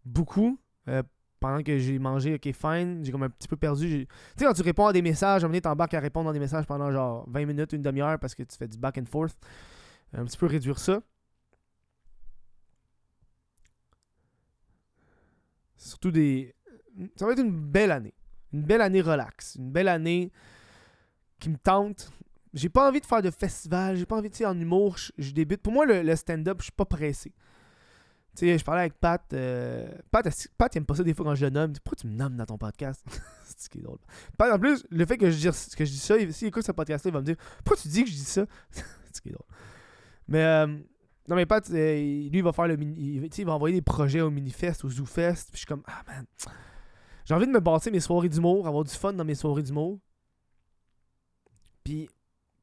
beaucoup. 0.05 0.59
euh, 0.89 1.03
pendant 1.43 1.63
que 1.63 1.77
j'ai 1.77 1.99
mangé, 1.99 2.35
ok, 2.37 2.53
fine. 2.53 3.05
J'ai 3.05 3.11
comme 3.11 3.25
un 3.25 3.29
petit 3.29 3.49
peu 3.49 3.57
perdu. 3.57 4.07
Tu 4.07 4.07
sais, 4.37 4.45
quand 4.45 4.53
tu 4.53 4.63
réponds 4.63 4.87
à 4.87 4.93
des 4.93 5.03
messages, 5.03 5.43
à 5.43 5.47
un 5.47 5.49
moment 5.49 5.61
t'embarques 5.61 5.95
à 5.95 6.01
répondre 6.01 6.31
à 6.31 6.33
des 6.33 6.39
messages 6.39 6.67
pendant 6.67 6.91
genre 6.93 7.25
20 7.29 7.47
minutes, 7.47 7.73
une 7.73 7.83
demi-heure 7.83 8.19
parce 8.21 8.35
que 8.37 8.45
tu 8.45 8.57
fais 8.57 8.69
du 8.69 8.79
back 8.79 8.97
and 8.99 9.07
forth. 9.07 9.37
Un 10.15 10.25
petit 10.25 10.39
peu 10.39 10.47
réduire 10.47 10.79
ça. 10.79 11.03
Surtout 15.77 16.13
des. 16.13 16.55
Ça 17.17 17.27
va 17.27 17.33
être 17.33 17.41
une 17.41 17.51
belle 17.51 17.91
année. 17.91 18.15
Une 18.53 18.63
belle 18.63 18.81
année 18.81 19.01
relax. 19.01 19.57
Une 19.57 19.71
belle 19.71 19.89
année 19.89 20.31
qui 21.39 21.51
me 21.51 21.57
tente. 21.57 22.11
J'ai 22.55 22.69
pas 22.69 22.89
envie 22.89 23.01
de 23.01 23.07
faire 23.07 23.23
de 23.23 23.31
festival. 23.31 23.97
J'ai 23.97 24.07
pas 24.07 24.17
envie 24.17 24.29
de, 24.29 24.45
en 24.45 24.59
humour, 24.59 24.97
je, 25.19 25.33
débute. 25.33 25.63
Pour 25.63 25.73
moi, 25.73 25.87
le, 25.87 26.15
stand-up, 26.17 26.59
je 26.59 26.65
suis 26.65 26.73
pas 26.73 26.85
pressé. 26.85 27.33
Tu 28.37 28.47
sais, 28.47 28.59
je 28.59 28.65
parlais 28.65 28.83
avec 28.83 28.95
Pat. 28.95 29.23
euh, 29.33 29.87
Pat, 30.11 30.27
Pat, 30.57 30.75
il 30.75 30.79
aime 30.79 30.87
pas 30.87 30.95
ça 30.95 31.03
des 31.03 31.13
fois 31.13 31.25
quand 31.27 31.35
je 31.35 31.45
le 31.45 31.51
nomme. 31.51 31.73
Pourquoi 31.85 31.97
tu 32.01 32.07
me 32.07 32.15
nommes 32.15 32.37
dans 32.37 32.47
ton 32.47 32.57
podcast? 32.59 33.03
C'est 33.45 33.61
ce 33.65 33.69
qui 33.71 33.79
est 33.79 33.83
drôle. 33.83 33.99
Pat, 34.39 34.53
en 34.53 34.59
plus, 34.59 34.87
le 34.91 35.05
fait 35.05 35.19
que 35.19 35.31
je, 35.31 35.37
dis, 35.37 35.77
que 35.77 35.85
je 35.85 35.91
dis 35.91 35.99
ça, 35.99 36.17
il- 36.17 36.33
s'il 36.33 36.49
écoute 36.49 36.65
ce 36.65 36.73
podcast-là, 36.73 37.11
il 37.11 37.13
va 37.13 37.21
me 37.21 37.27
dire 37.27 37.37
Pourquoi 37.65 37.77
tu 37.83 37.89
dis 37.89 38.05
que 38.05 38.11
je 38.11 38.15
dis 38.15 38.25
ça? 38.25 38.47
C'est 38.71 38.85
ce 39.17 39.21
qui 39.21 39.29
est 39.29 39.33
drôle. 39.33 39.47
Mais, 40.29 40.43
euh, 40.45 40.67
non, 41.29 41.37
mais 41.37 41.45
Pat, 41.47 41.69
euh, 41.71 41.95
lui, 41.95 42.31
il 42.33 42.43
va 42.43 42.53
faire 42.53 42.69
le 42.69 42.77
mini. 42.77 42.95
Il, 42.99 43.31
il 43.39 43.45
va 43.47 43.53
envoyer 43.53 43.77
des 43.77 43.83
projets 43.83 44.23
au 44.23 44.31
Minifest, 44.31 44.85
au 44.85 44.89
ZooFest. 44.91 45.49
Puis 45.51 45.53
je 45.55 45.59
suis 45.59 45.67
comme 45.67 45.83
Ah, 45.87 46.03
man. 46.07 46.25
J'ai 47.25 47.35
envie 47.35 47.47
de 47.47 47.53
me 47.53 47.61
bâtir 47.61 47.93
mes 47.93 48.01
soirées 48.01 48.29
d'humour, 48.29 48.67
avoir 48.67 48.85
du 48.85 48.93
fun 48.93 49.13
dans 49.13 49.25
mes 49.25 49.35
soirées 49.35 49.63
d'humour. 49.63 49.99
Puis, 51.85 52.09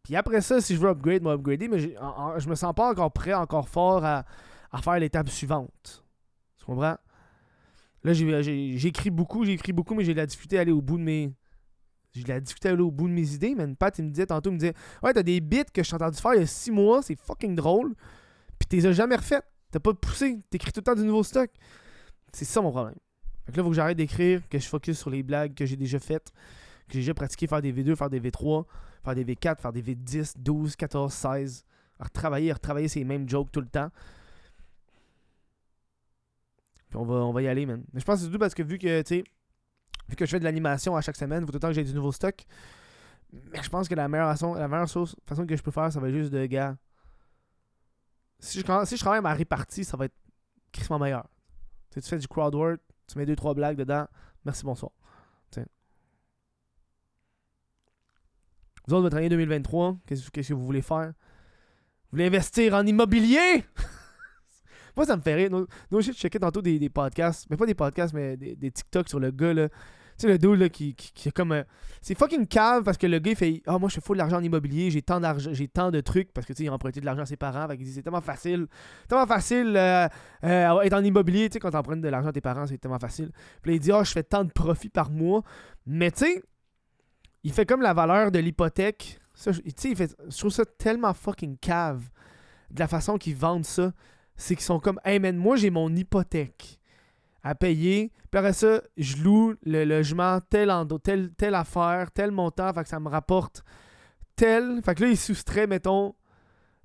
puis 0.04 0.16
après 0.16 0.42
ça, 0.42 0.62
si 0.62 0.76
je 0.76 0.80
veux 0.80 0.90
upgrade, 0.90 1.22
moi 1.22 1.34
upgrader, 1.34 1.68
mais 1.68 1.98
en- 1.98 2.06
en- 2.08 2.40
je 2.40 2.50
me 2.50 2.56
sens 2.56 2.74
pas 2.74 2.90
encore 2.92 3.12
prêt, 3.12 3.34
encore 3.34 3.68
fort 3.70 4.04
à, 4.06 4.26
à 4.72 4.82
faire 4.82 5.00
l'étape 5.00 5.30
suivante. 5.30 6.04
Tu 6.58 6.66
comprends? 6.66 6.98
Là, 8.04 8.14
j'écris 8.14 9.10
beaucoup, 9.10 9.44
j'ai 9.44 9.54
écrit 9.54 9.74
beaucoup, 9.74 9.94
mais 9.94 10.06
j'ai 10.06 10.14
de 10.14 10.20
la 10.20 10.26
difficulté 10.26 10.58
à 10.58 10.62
aller 10.62 10.72
au 10.72 10.82
bout 10.82 10.98
de 10.98 11.04
mes. 11.04 11.34
J'ai 12.14 12.24
de 12.24 12.30
la 12.30 12.40
difficulté 12.40 12.70
aller 12.70 12.82
au 12.82 12.92
bout 12.92 13.08
de 13.08 13.14
mes 13.14 13.34
idées, 13.34 13.56
man. 13.56 13.76
Pat, 13.76 13.98
il 14.00 14.06
me 14.06 14.10
disait 14.10 14.26
tantôt, 14.26 14.50
il 14.50 14.54
me 14.54 14.60
disait 14.60 14.74
Ouais, 15.04 15.14
t'as 15.14 15.22
des 15.22 15.42
bits 15.42 15.66
que 15.74 15.84
je 15.84 15.90
t'ai 15.90 15.96
entendu 15.96 16.18
faire 16.20 16.34
il 16.36 16.40
y 16.40 16.44
a 16.44 16.48
6 16.48 16.72
mois, 16.72 17.02
c'est 17.02 17.16
fucking 17.20 17.56
drôle. 17.56 17.94
Puis 18.58 18.68
t'es 18.68 18.94
jamais 18.94 19.16
refait. 19.16 19.42
T'as 19.72 19.80
pas 19.80 19.94
poussé. 19.94 20.40
T'écris 20.50 20.72
tout 20.72 20.80
le 20.80 20.84
temps 20.86 20.96
du 20.96 21.04
nouveau 21.04 21.24
stock. 21.24 21.50
C'est 22.34 22.46
ça 22.46 22.62
mon 22.62 22.72
problème. 22.72 22.96
Que 23.52 23.58
là, 23.58 23.64
faut 23.64 23.70
que 23.70 23.76
j'arrête 23.76 23.98
d'écrire, 23.98 24.48
que 24.50 24.60
je 24.60 24.68
focus 24.68 25.00
sur 25.00 25.10
les 25.10 25.24
blagues 25.24 25.54
que 25.54 25.66
j'ai 25.66 25.76
déjà 25.76 26.00
faites, 26.00 26.32
que 26.88 26.94
j'ai 26.94 27.00
déjà 27.00 27.14
pratiqué, 27.14 27.48
faire 27.48 27.62
des 27.62 27.74
V2, 27.74 27.96
faire 27.96 28.10
des 28.10 28.20
V3, 28.20 28.66
faire 29.04 29.16
des 29.16 29.26
V4, 29.26 29.60
faire 29.60 29.74
des 29.74 29.82
V10, 29.82 30.34
12, 30.38 30.76
14, 30.76 31.14
16. 31.14 31.66
À 32.00 32.06
retravailler, 32.06 32.52
à 32.52 32.54
retravailler 32.54 32.88
ces 32.88 33.04
mêmes 33.04 33.28
jokes 33.28 33.52
tout 33.52 33.60
le 33.60 33.68
temps. 33.68 33.90
Puis 36.90 36.98
on 36.98 37.06
va, 37.06 37.16
on 37.16 37.32
va 37.32 37.42
y 37.42 37.48
aller, 37.48 37.66
man. 37.66 37.84
Mais 37.94 38.00
je 38.00 38.06
pense 38.06 38.20
que 38.20 38.26
c'est 38.26 38.32
tout 38.32 38.40
parce 38.40 38.54
que 38.54 38.64
vu 38.64 38.78
que, 38.78 39.02
tu 39.02 39.16
sais, 39.16 39.24
vu 40.08 40.16
que 40.16 40.26
je 40.26 40.32
fais 40.32 40.40
de 40.40 40.44
l'animation 40.44 40.96
à 40.96 41.02
chaque 41.02 41.18
semaine, 41.18 41.44
il 41.44 41.46
faut 41.46 41.52
tout 41.52 41.58
le 41.58 41.60
temps 41.60 41.68
que 41.68 41.74
j'ai 41.74 41.84
du 41.84 41.94
nouveau 41.94 42.12
stock. 42.12 42.46
Mais 43.32 43.62
je 43.62 43.70
pense 43.70 43.88
que 43.88 43.96
la 43.96 44.08
meilleure 44.08 44.30
façon, 44.32 44.56
la 44.56 44.68
meilleure 44.68 44.90
façon 44.90 45.46
que 45.46 45.56
je 45.56 45.62
peux 45.62 45.72
faire, 45.72 45.92
ça 45.92 46.00
va 46.00 46.10
être 46.10 46.16
juste 46.16 46.32
de, 46.32 46.46
gars. 46.48 46.78
Si 48.40 48.60
je, 48.60 48.86
si 48.86 48.96
je 48.96 49.02
travaille 49.02 49.22
ma 49.22 49.34
répartie, 49.34 49.84
ça 49.84 49.98
va 49.98 50.06
être 50.06 50.16
crissement 50.72 50.98
meilleur. 50.98 51.28
Tu 51.92 51.96
sais, 51.96 52.02
tu 52.02 52.10
fais 52.10 52.18
du 52.18 52.28
crowd 52.28 52.56
work, 52.56 52.82
tu 53.10 53.18
mets 53.18 53.26
deux, 53.26 53.36
trois 53.36 53.54
blagues 53.54 53.78
dedans. 53.78 54.06
Merci, 54.46 54.64
bonsoir. 54.64 54.92
Sais. 55.52 55.66
Vous 58.88 58.94
autres, 58.94 59.04
votre 59.04 59.18
année 59.18 59.30
2023, 59.30 59.98
qu'est-ce 60.06 60.30
que 60.30 60.54
vous 60.54 60.66
voulez 60.66 60.82
faire? 60.82 61.14
Vous 62.12 62.18
voulez 62.18 62.28
investir 62.28 62.74
en 62.74 62.86
immobilier? 62.86 63.66
Moi, 64.96 65.06
ça 65.06 65.16
me 65.16 65.22
fait 65.22 65.36
rire. 65.36 65.50
Non, 65.52 65.66
non, 65.92 66.02
je 66.02 66.28
tantôt 66.28 66.62
des, 66.62 66.80
des 66.80 66.90
podcasts, 66.90 67.48
mais 67.50 67.58
pas 67.58 67.66
des 67.66 67.76
podcasts, 67.76 68.14
mais 68.14 68.36
des, 68.38 68.56
des 68.56 68.72
TikTok 68.72 69.08
sur 69.10 69.20
le 69.20 69.32
gars, 69.32 69.54
là. 69.54 69.70
Tu 70.20 70.28
sais, 70.28 70.34
le 70.34 70.38
dude, 70.38 70.60
là, 70.60 70.70
qui, 70.70 70.96
qui, 70.96 71.32
comme. 71.32 71.54
euh, 71.54 71.64
c'est 72.02 72.18
fucking 72.18 72.46
cave 72.46 72.84
parce 72.84 72.98
que 72.98 73.08
le 73.08 73.20
gars, 73.20 73.32
il 73.32 73.38
fait 73.38 73.62
Ah, 73.66 73.78
moi, 73.80 73.90
je 73.90 73.96
fais 73.96 74.02
full 74.02 74.18
d'argent 74.18 74.38
en 74.38 74.44
immobilier, 74.44 74.92
j'ai 74.92 75.02
tant 75.02 75.20
d'argent, 75.20 75.52
j'ai 75.54 75.68
tant 75.68 75.92
de 75.92 76.02
trucs 76.02 76.34
parce 76.34 76.46
que, 76.46 76.54
tu 76.54 76.58
sais, 76.58 76.64
il 76.66 76.70
a 76.70 76.74
emprunté 76.74 77.00
de 77.00 77.06
l'argent 77.06 77.24
à 77.24 77.26
ses 77.26 77.38
parents. 77.38 77.68
Fait 77.68 77.78
qu'il 77.78 77.86
dit 77.86 77.94
C'est 77.94 78.04
tellement 78.04 78.22
facile. 78.22 78.68
Tellement 79.08 79.26
facile 79.26 79.76
euh, 79.78 80.08
euh, 80.44 80.82
être 80.82 80.94
en 80.94 81.04
immobilier, 81.04 81.50
tu 81.50 81.54
sais, 81.54 81.60
quand 81.60 81.72
t'empruntes 81.72 82.02
de 82.02 82.10
l'argent 82.10 82.30
à 82.30 82.34
tes 82.34 82.42
parents, 82.42 82.68
c'est 82.68 82.78
tellement 82.78 83.00
facile. 83.00 83.32
Puis 83.62 83.72
là, 83.72 83.76
il 83.76 83.80
dit 83.80 83.92
Ah, 83.92 84.04
je 84.04 84.12
fais 84.12 84.24
tant 84.24 84.44
de 84.44 84.52
profits 84.52 84.90
par 84.90 85.10
mois. 85.10 85.42
Mais, 85.86 86.12
tu 86.12 86.26
sais, 86.26 86.44
il 87.44 87.54
fait 87.54 87.66
comme 87.66 87.82
la 87.82 87.94
valeur 87.94 88.32
de 88.32 88.40
l'hypothèque. 88.40 89.20
Tu 89.42 89.54
sais, 89.54 89.90
il 89.90 89.96
fait. 89.96 90.16
Je 90.30 90.38
trouve 90.38 90.52
ça 90.52 90.66
tellement 90.66 91.14
fucking 91.14 91.58
cave 91.58 92.10
de 92.72 92.80
la 92.80 92.88
façon 92.88 93.18
qu'ils 93.18 93.36
vendent 93.36 93.66
ça 93.66 93.94
c'est 94.40 94.56
qu'ils 94.56 94.64
sont 94.66 94.80
comme 94.80 95.00
Hey 95.04 95.20
man, 95.20 95.38
moi 95.38 95.58
j'ai 95.58 95.70
mon 95.70 95.94
hypothèque 95.96 96.79
à 97.44 97.56
payer. 97.56 98.12
Puis 98.32 98.40
après 98.40 98.54
ça, 98.54 98.82
je 98.98 99.18
loue 99.24 99.56
le 99.66 99.86
logement, 99.86 100.40
tel 100.50 100.72
endo, 100.72 100.98
telle, 101.00 101.34
telle 101.34 101.56
affaire, 101.56 102.12
tel 102.12 102.32
montant, 102.32 102.74
fait 102.74 102.84
que 102.84 102.90
ça 102.90 103.00
me 103.00 103.10
rapporte 103.10 103.64
tel. 104.36 104.82
Fait 104.84 104.96
que 104.96 105.04
là, 105.04 105.10
ils 105.10 105.18
soustraient, 105.18 105.68
mettons, 105.68 106.16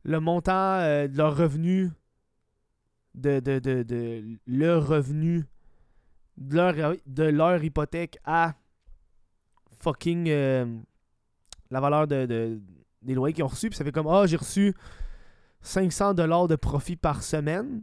le 0.05 0.21
montant 0.21 0.53
euh, 0.79 1.09
de 1.09 1.17
leur 1.17 1.37
revenu, 1.37 1.91
de, 3.15 3.41
de, 3.41 4.39
leur 4.47 4.87
revenu, 4.87 5.45
de 6.37 7.25
leur, 7.25 7.63
hypothèque 7.65 8.19
à 8.25 8.55
fucking 9.81 10.29
euh, 10.29 10.67
la 11.71 11.81
valeur 11.81 12.07
de, 12.07 12.27
de- 12.27 12.61
des 13.03 13.15
loyers 13.15 13.35
qu'ils 13.35 13.45
ont 13.45 13.49
reçus. 13.49 13.69
Puis 13.71 13.77
ça 13.77 13.85
fait 13.85 13.93
comme 13.93 14.07
Ah, 14.09 14.27
j'ai 14.27 14.37
reçu 14.37 14.75
500 15.61 16.15
dollars 16.15 16.49
de 16.49 16.57
profit 16.57 16.97
par 16.97 17.23
semaine. 17.23 17.83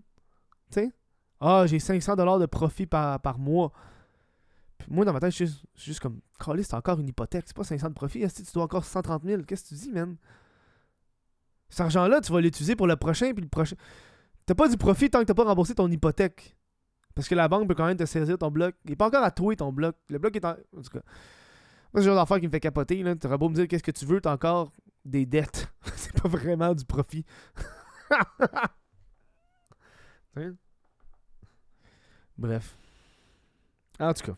Tu 0.71 0.81
sais? 0.81 0.91
Ah, 1.41 1.65
j'ai 1.65 1.79
500 1.79 2.15
dollars 2.15 2.39
de 2.39 2.45
profit 2.45 2.85
par, 2.85 3.19
par 3.19 3.39
mois. 3.39 3.71
Puis 4.77 4.87
moi, 4.91 5.05
dans 5.05 5.13
ma 5.13 5.19
tête, 5.19 5.31
je 5.31 5.45
suis 5.45 5.61
juste, 5.75 5.99
comme, 5.99 6.21
Caliste, 6.39 6.69
c'est 6.69 6.77
encore 6.77 6.99
une 6.99 7.07
hypothèque. 7.07 7.45
C'est 7.47 7.55
pas 7.55 7.63
500 7.63 7.89
de 7.89 7.93
profit. 7.93 8.21
Est-ce 8.21 8.41
que 8.41 8.47
tu 8.47 8.53
dois 8.53 8.63
encore 8.63 8.85
130 8.85 9.23
000? 9.23 9.41
Qu'est-ce 9.43 9.63
que 9.63 9.69
tu 9.69 9.75
dis, 9.75 9.91
man? 9.91 10.15
Cet 11.69 11.81
argent-là, 11.81 12.21
tu 12.21 12.31
vas 12.31 12.41
l'utiliser 12.41 12.75
pour 12.75 12.85
le 12.85 12.95
prochain, 12.95 13.33
puis 13.33 13.41
le 13.41 13.49
prochain. 13.49 13.75
T'as 14.45 14.53
pas 14.53 14.67
du 14.67 14.77
profit 14.77 15.09
tant 15.09 15.19
que 15.19 15.25
t'as 15.25 15.33
pas 15.33 15.43
remboursé 15.43 15.73
ton 15.73 15.89
hypothèque. 15.89 16.55
Parce 17.15 17.27
que 17.27 17.35
la 17.35 17.47
banque 17.47 17.67
peut 17.67 17.75
quand 17.75 17.85
même 17.85 17.97
te 17.97 18.05
saisir 18.05 18.37
ton 18.37 18.51
bloc. 18.51 18.75
Il 18.85 18.91
est 18.91 18.95
pas 18.95 19.07
encore 19.07 19.23
à 19.23 19.31
toi, 19.31 19.55
ton 19.55 19.71
bloc. 19.71 19.95
Le 20.09 20.19
bloc 20.19 20.35
est 20.35 20.45
en. 20.45 20.51
En 20.77 20.81
tout 20.81 20.89
cas. 20.91 21.01
Moi, 21.93 21.95
c'est 21.95 21.99
le 21.99 22.05
genre 22.05 22.15
d'affaire 22.15 22.39
qui 22.39 22.47
me 22.47 22.51
fait 22.51 22.59
capoter. 22.59 23.03
Là. 23.03 23.15
T'aurais 23.15 23.37
beau 23.37 23.49
me 23.49 23.55
dire 23.55 23.67
qu'est-ce 23.67 23.83
que 23.83 23.91
tu 23.91 24.05
veux, 24.05 24.21
t'as 24.21 24.33
encore 24.33 24.71
des 25.05 25.25
dettes. 25.25 25.71
c'est 25.95 26.19
pas 26.21 26.29
vraiment 26.29 26.73
du 26.73 26.85
profit. 26.85 27.25
Hein? 30.37 30.55
Bref. 32.41 32.75
En 33.99 34.13
tout 34.13 34.31
cas. 34.31 34.37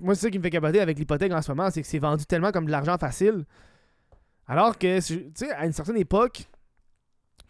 Moi, 0.00 0.14
c'est 0.14 0.22
ça 0.22 0.30
qui 0.30 0.38
me 0.38 0.42
fait 0.44 0.50
capoter 0.50 0.80
avec 0.80 0.96
l'hypothèque 0.98 1.32
en 1.32 1.42
ce 1.42 1.50
moment, 1.50 1.68
c'est 1.70 1.82
que 1.82 1.88
c'est 1.88 1.98
vendu 1.98 2.24
tellement 2.24 2.52
comme 2.52 2.66
de 2.66 2.70
l'argent 2.70 2.96
facile. 2.96 3.44
Alors 4.46 4.78
que, 4.78 5.04
tu 5.04 5.30
sais, 5.34 5.50
à 5.50 5.66
une 5.66 5.72
certaine 5.72 5.96
époque, 5.96 6.44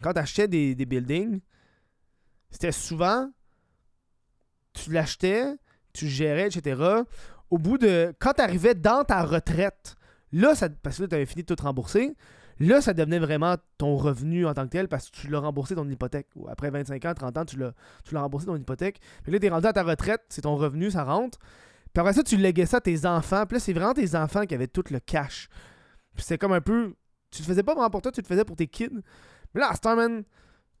quand 0.01 0.13
tu 0.13 0.19
achetais 0.19 0.47
des, 0.47 0.73
des 0.73 0.85
buildings, 0.85 1.39
c'était 2.49 2.71
souvent, 2.71 3.31
tu 4.73 4.91
l'achetais, 4.91 5.55
tu 5.93 6.07
gérais, 6.07 6.47
etc. 6.47 6.81
Au 7.51 7.59
bout 7.59 7.77
de. 7.77 8.13
Quand 8.19 8.33
tu 8.33 8.41
arrivais 8.41 8.73
dans 8.73 9.03
ta 9.03 9.23
retraite, 9.23 9.95
là, 10.31 10.55
ça, 10.55 10.67
parce 10.67 10.97
que 10.97 11.03
là, 11.03 11.07
tu 11.09 11.15
avais 11.15 11.27
fini 11.27 11.43
de 11.43 11.53
tout 11.53 11.63
rembourser, 11.63 12.15
là, 12.67 12.81
ça 12.81 12.93
devenait 12.93 13.19
vraiment 13.19 13.55
ton 13.77 13.95
revenu 13.95 14.45
en 14.45 14.53
tant 14.53 14.65
que 14.65 14.71
tel 14.71 14.87
parce 14.87 15.09
que 15.09 15.17
tu 15.17 15.27
l'as 15.29 15.39
remboursé 15.39 15.75
ton 15.75 15.87
hypothèque. 15.89 16.27
Après 16.49 16.69
25 16.69 17.05
ans, 17.05 17.13
30 17.13 17.37
ans, 17.37 17.45
tu 17.45 17.57
l'as, 17.57 17.73
remboursé 18.21 18.47
ton 18.47 18.55
hypothèque. 18.55 18.99
Puis 19.23 19.31
là, 19.31 19.39
tu 19.39 19.45
es 19.45 19.49
rendu 19.49 19.67
à 19.67 19.73
ta 19.73 19.83
retraite, 19.83 20.21
c'est 20.29 20.41
ton 20.41 20.55
revenu, 20.55 20.91
ça 20.91 21.03
rentre. 21.03 21.39
Puis 21.93 22.01
après 22.01 22.13
ça, 22.13 22.23
tu 22.23 22.37
léguais 22.37 22.65
ça 22.65 22.77
à 22.77 22.81
tes 22.81 23.05
enfants. 23.05 23.45
Puis 23.45 23.55
là, 23.55 23.59
c'est 23.59 23.73
vraiment 23.73 23.93
tes 23.93 24.15
enfants 24.15 24.45
qui 24.45 24.53
avaient 24.53 24.67
tout 24.67 24.83
le 24.91 24.99
cash. 24.99 25.47
Puis 26.15 26.23
c'est 26.25 26.37
comme 26.37 26.51
un 26.51 26.61
peu. 26.61 26.93
Tu 27.31 27.41
le 27.41 27.47
faisais 27.47 27.63
pas 27.63 27.73
vraiment 27.73 27.89
pour 27.89 28.01
toi, 28.01 28.11
tu 28.11 28.21
le 28.21 28.25
faisais 28.25 28.43
pour 28.43 28.55
tes 28.55 28.67
kids. 28.67 28.89
Mais 29.53 29.61
là, 29.61 29.69
à 29.69 29.75
ce 29.75 29.81
temps, 29.81 29.95
man, 29.95 30.23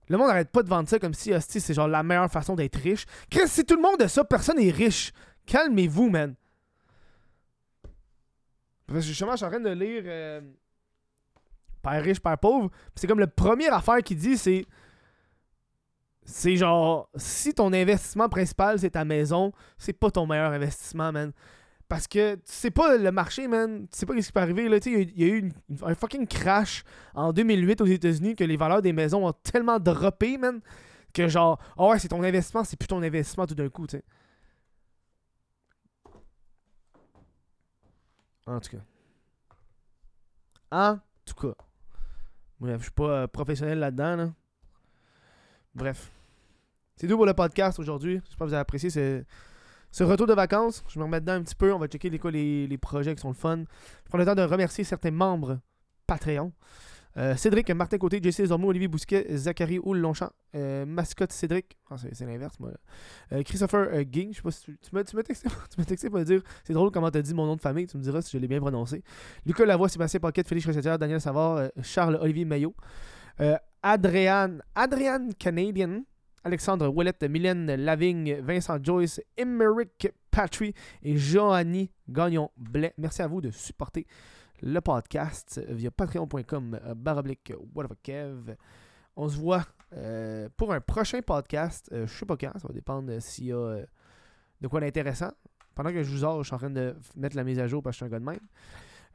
le 0.09 0.17
monde 0.17 0.29
arrête 0.29 0.49
pas 0.49 0.63
de 0.63 0.67
vendre 0.67 0.89
ça 0.89 0.99
comme 0.99 1.13
si 1.13 1.33
hostie, 1.33 1.61
c'est 1.61 1.73
genre 1.73 1.87
la 1.87 2.03
meilleure 2.03 2.31
façon 2.31 2.55
d'être 2.55 2.77
riche. 2.77 3.05
Chris, 3.29 3.47
si 3.47 3.63
tout 3.63 3.75
le 3.75 3.81
monde 3.81 4.01
a 4.01 4.07
ça, 4.07 4.23
personne 4.23 4.57
n'est 4.57 4.71
riche. 4.71 5.13
Calmez-vous, 5.45 6.09
man. 6.09 6.35
Parce 8.87 9.01
que 9.01 9.05
justement, 9.05 9.31
je 9.31 9.37
suis 9.37 9.45
en 9.45 9.49
train 9.49 9.59
de 9.59 9.69
lire 9.69 10.03
euh, 10.05 10.41
Père 11.89 12.03
riche, 12.03 12.19
Père 12.19 12.37
pauvre. 12.37 12.69
C'est 12.95 13.07
comme 13.07 13.19
le 13.19 13.27
premier 13.27 13.69
affaire 13.69 14.01
qu'il 14.03 14.17
dit, 14.17 14.37
c'est. 14.37 14.65
C'est 16.23 16.57
genre, 16.57 17.09
si 17.15 17.55
ton 17.55 17.73
investissement 17.73 18.29
principal 18.29 18.77
c'est 18.77 18.91
ta 18.91 19.03
maison, 19.03 19.51
c'est 19.79 19.93
pas 19.93 20.11
ton 20.11 20.27
meilleur 20.27 20.51
investissement, 20.51 21.11
man. 21.11 21.31
Parce 21.87 22.07
que 22.07 22.35
tu 22.35 22.41
sais 22.45 22.69
pas 22.69 22.97
le 22.97 23.11
marché, 23.11 23.47
man. 23.47 23.87
Tu 23.91 23.97
sais 23.97 24.05
pas 24.05 24.13
ce 24.21 24.27
qui 24.27 24.31
peut 24.31 24.39
arriver. 24.39 24.69
Là. 24.69 24.77
Il 24.85 25.19
y 25.19 25.23
a 25.23 25.27
eu 25.27 25.51
un 25.81 25.95
fucking 25.95 26.27
crash 26.27 26.83
en 27.15 27.33
2008 27.33 27.81
aux 27.81 27.85
États-Unis 27.87 28.35
que 28.35 28.43
les 28.43 28.57
valeurs 28.57 28.83
des 28.83 28.93
maisons 28.93 29.27
ont 29.27 29.33
tellement 29.33 29.79
droppé, 29.79 30.37
man. 30.37 30.61
Que 31.13 31.27
genre, 31.27 31.59
ah 31.77 31.87
ouais, 31.87 31.99
c'est 31.99 32.09
ton 32.09 32.21
investissement, 32.21 32.63
c'est 32.63 32.77
plus 32.77 32.87
ton 32.87 33.01
investissement 33.01 33.47
tout 33.47 33.55
d'un 33.55 33.69
coup, 33.69 33.87
tu 33.87 33.97
sais. 33.97 34.03
En 38.45 38.59
tout 38.59 38.69
cas. 38.69 38.83
En 40.71 40.99
tout 41.25 41.33
cas. 41.35 41.68
Bref, 42.59 42.77
je 42.77 42.83
suis 42.83 42.91
pas 42.91 43.09
euh, 43.09 43.27
professionnel 43.27 43.79
là-dedans, 43.79 44.15
là. 44.15 44.33
Bref. 45.73 46.11
C'est 46.95 47.07
tout 47.07 47.15
pour 47.15 47.25
le 47.25 47.33
podcast 47.33 47.79
aujourd'hui. 47.79 48.19
J'espère 48.25 48.39
que 48.39 48.43
vous 48.49 48.53
avez 48.53 48.61
apprécié 48.61 48.89
ce, 48.89 49.23
ce 49.91 50.03
retour 50.03 50.27
de 50.27 50.33
vacances. 50.33 50.83
Je 50.89 50.99
me 50.99 51.05
remets 51.05 51.21
dedans 51.21 51.33
un 51.33 51.43
petit 51.43 51.55
peu. 51.55 51.73
On 51.73 51.79
va 51.79 51.87
checker 51.87 52.09
les, 52.09 52.19
les, 52.31 52.67
les 52.67 52.77
projets 52.77 53.15
qui 53.15 53.21
sont 53.21 53.29
le 53.29 53.33
fun. 53.35 53.59
Je 54.03 54.09
prends 54.09 54.17
le 54.17 54.25
temps 54.25 54.35
de 54.35 54.41
remercier 54.41 54.83
certains 54.83 55.11
membres 55.11 55.59
Patreon. 56.07 56.51
Euh, 57.17 57.35
Cédric, 57.35 57.69
Martin 57.71 57.97
Côté, 57.97 58.19
JC 58.21 58.45
Zormo, 58.45 58.69
Olivier 58.69 58.87
Bousquet, 58.87 59.25
Zachary 59.35 59.79
Houle 59.79 59.97
Longchamp, 59.97 60.29
euh, 60.55 60.85
Mascotte 60.85 61.31
Cédric, 61.31 61.77
Ah, 61.89 61.95
c'est 61.97 62.25
l'inverse, 62.25 62.59
moi. 62.59 62.71
Euh, 63.31 63.41
Christopher 63.43 63.87
euh, 63.91 64.03
Ging, 64.09 64.31
je 64.31 64.37
sais 64.37 64.41
pas 64.43 64.51
si 64.51 64.63
tu, 64.63 64.77
tu 64.77 64.95
m'as 64.95 65.23
texté, 65.23 65.49
texté 65.87 66.09
pour 66.09 66.19
me 66.19 66.23
dire, 66.23 66.41
c'est 66.63 66.73
drôle 66.73 66.91
comment 66.91 67.09
t'as 67.09 67.21
dit 67.21 67.33
mon 67.33 67.45
nom 67.45 67.55
de 67.55 67.61
famille, 67.61 67.87
tu 67.87 67.97
me 67.97 68.03
diras 68.03 68.21
si 68.21 68.31
je 68.31 68.37
l'ai 68.37 68.47
bien 68.47 68.59
prononcé. 68.59 69.03
Lucas 69.45 69.65
Lavoie, 69.65 69.89
Sébastien 69.89 70.19
Paquette, 70.19 70.47
Félix 70.47 70.67
Recetière, 70.67 70.99
Daniel 70.99 71.19
Savard, 71.19 71.57
euh, 71.57 71.67
Charles 71.81 72.17
Olivier 72.21 72.45
Maillot, 72.45 72.75
euh, 73.41 73.57
Adrian, 73.81 74.59
Adrian 74.75 75.29
Canadian, 75.37 76.03
Alexandre 76.43 76.87
Ouellette, 76.89 77.23
Mylène 77.23 77.73
Lavigne, 77.75 78.39
Vincent 78.41 78.77
Joyce, 78.81 79.19
Emeric 79.35 80.09
Patry 80.31 80.73
et 81.01 81.17
Joanny 81.17 81.91
Gagnon-Blais. 82.07 82.93
Merci 82.97 83.21
à 83.21 83.27
vous 83.27 83.41
de 83.41 83.51
supporter 83.51 84.05
le 84.61 84.79
podcast 84.81 85.61
via 85.69 85.91
patreon.com 85.91 86.79
euh, 86.83 86.93
baroblique 86.95 87.53
whateverkev. 87.73 88.55
On 89.15 89.27
se 89.27 89.37
voit 89.37 89.65
euh, 89.93 90.49
pour 90.57 90.73
un 90.73 90.81
prochain 90.81 91.21
podcast. 91.21 91.89
Euh, 91.91 92.07
je 92.07 92.13
sais 92.13 92.25
pas 92.25 92.37
quand, 92.37 92.51
ça 92.57 92.67
va 92.67 92.73
dépendre 92.73 93.11
euh, 93.11 93.19
s'il 93.19 93.45
y 93.45 93.51
a 93.51 93.57
euh, 93.57 93.85
de 94.61 94.67
quoi 94.67 94.79
d'intéressant. 94.79 95.31
Pendant 95.75 95.91
que 95.91 96.03
je 96.03 96.09
vous 96.11 96.19
sors, 96.19 96.43
je 96.43 96.47
suis 96.47 96.55
en 96.55 96.59
train 96.59 96.69
de 96.69 96.95
mettre 97.15 97.35
la 97.35 97.43
mise 97.43 97.59
à 97.59 97.67
jour 97.67 97.81
parce 97.81 97.95
que 97.97 98.05
je 98.05 98.05
suis 98.05 98.13
un 98.13 98.17
gars 98.17 98.19
de 98.19 98.25
même. 98.25 98.47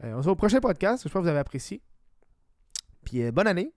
Euh, 0.03 0.15
on 0.15 0.19
se 0.19 0.25
voit 0.25 0.33
au 0.33 0.37
prochain 0.37 0.61
podcast. 0.61 1.03
J'espère 1.03 1.21
que 1.21 1.25
vous 1.25 1.31
avez 1.31 1.39
apprécié. 1.39 1.83
Puis 3.05 3.23
euh, 3.23 3.31
bonne 3.33 3.47
année. 3.47 3.73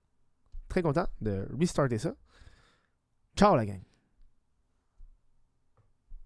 Très 0.69 0.81
content 0.81 1.05
de 1.21 1.47
restarter 1.57 1.97
ça. 1.97 2.13
Ciao 3.35 3.55
la 3.55 3.65
gang. 3.65 3.81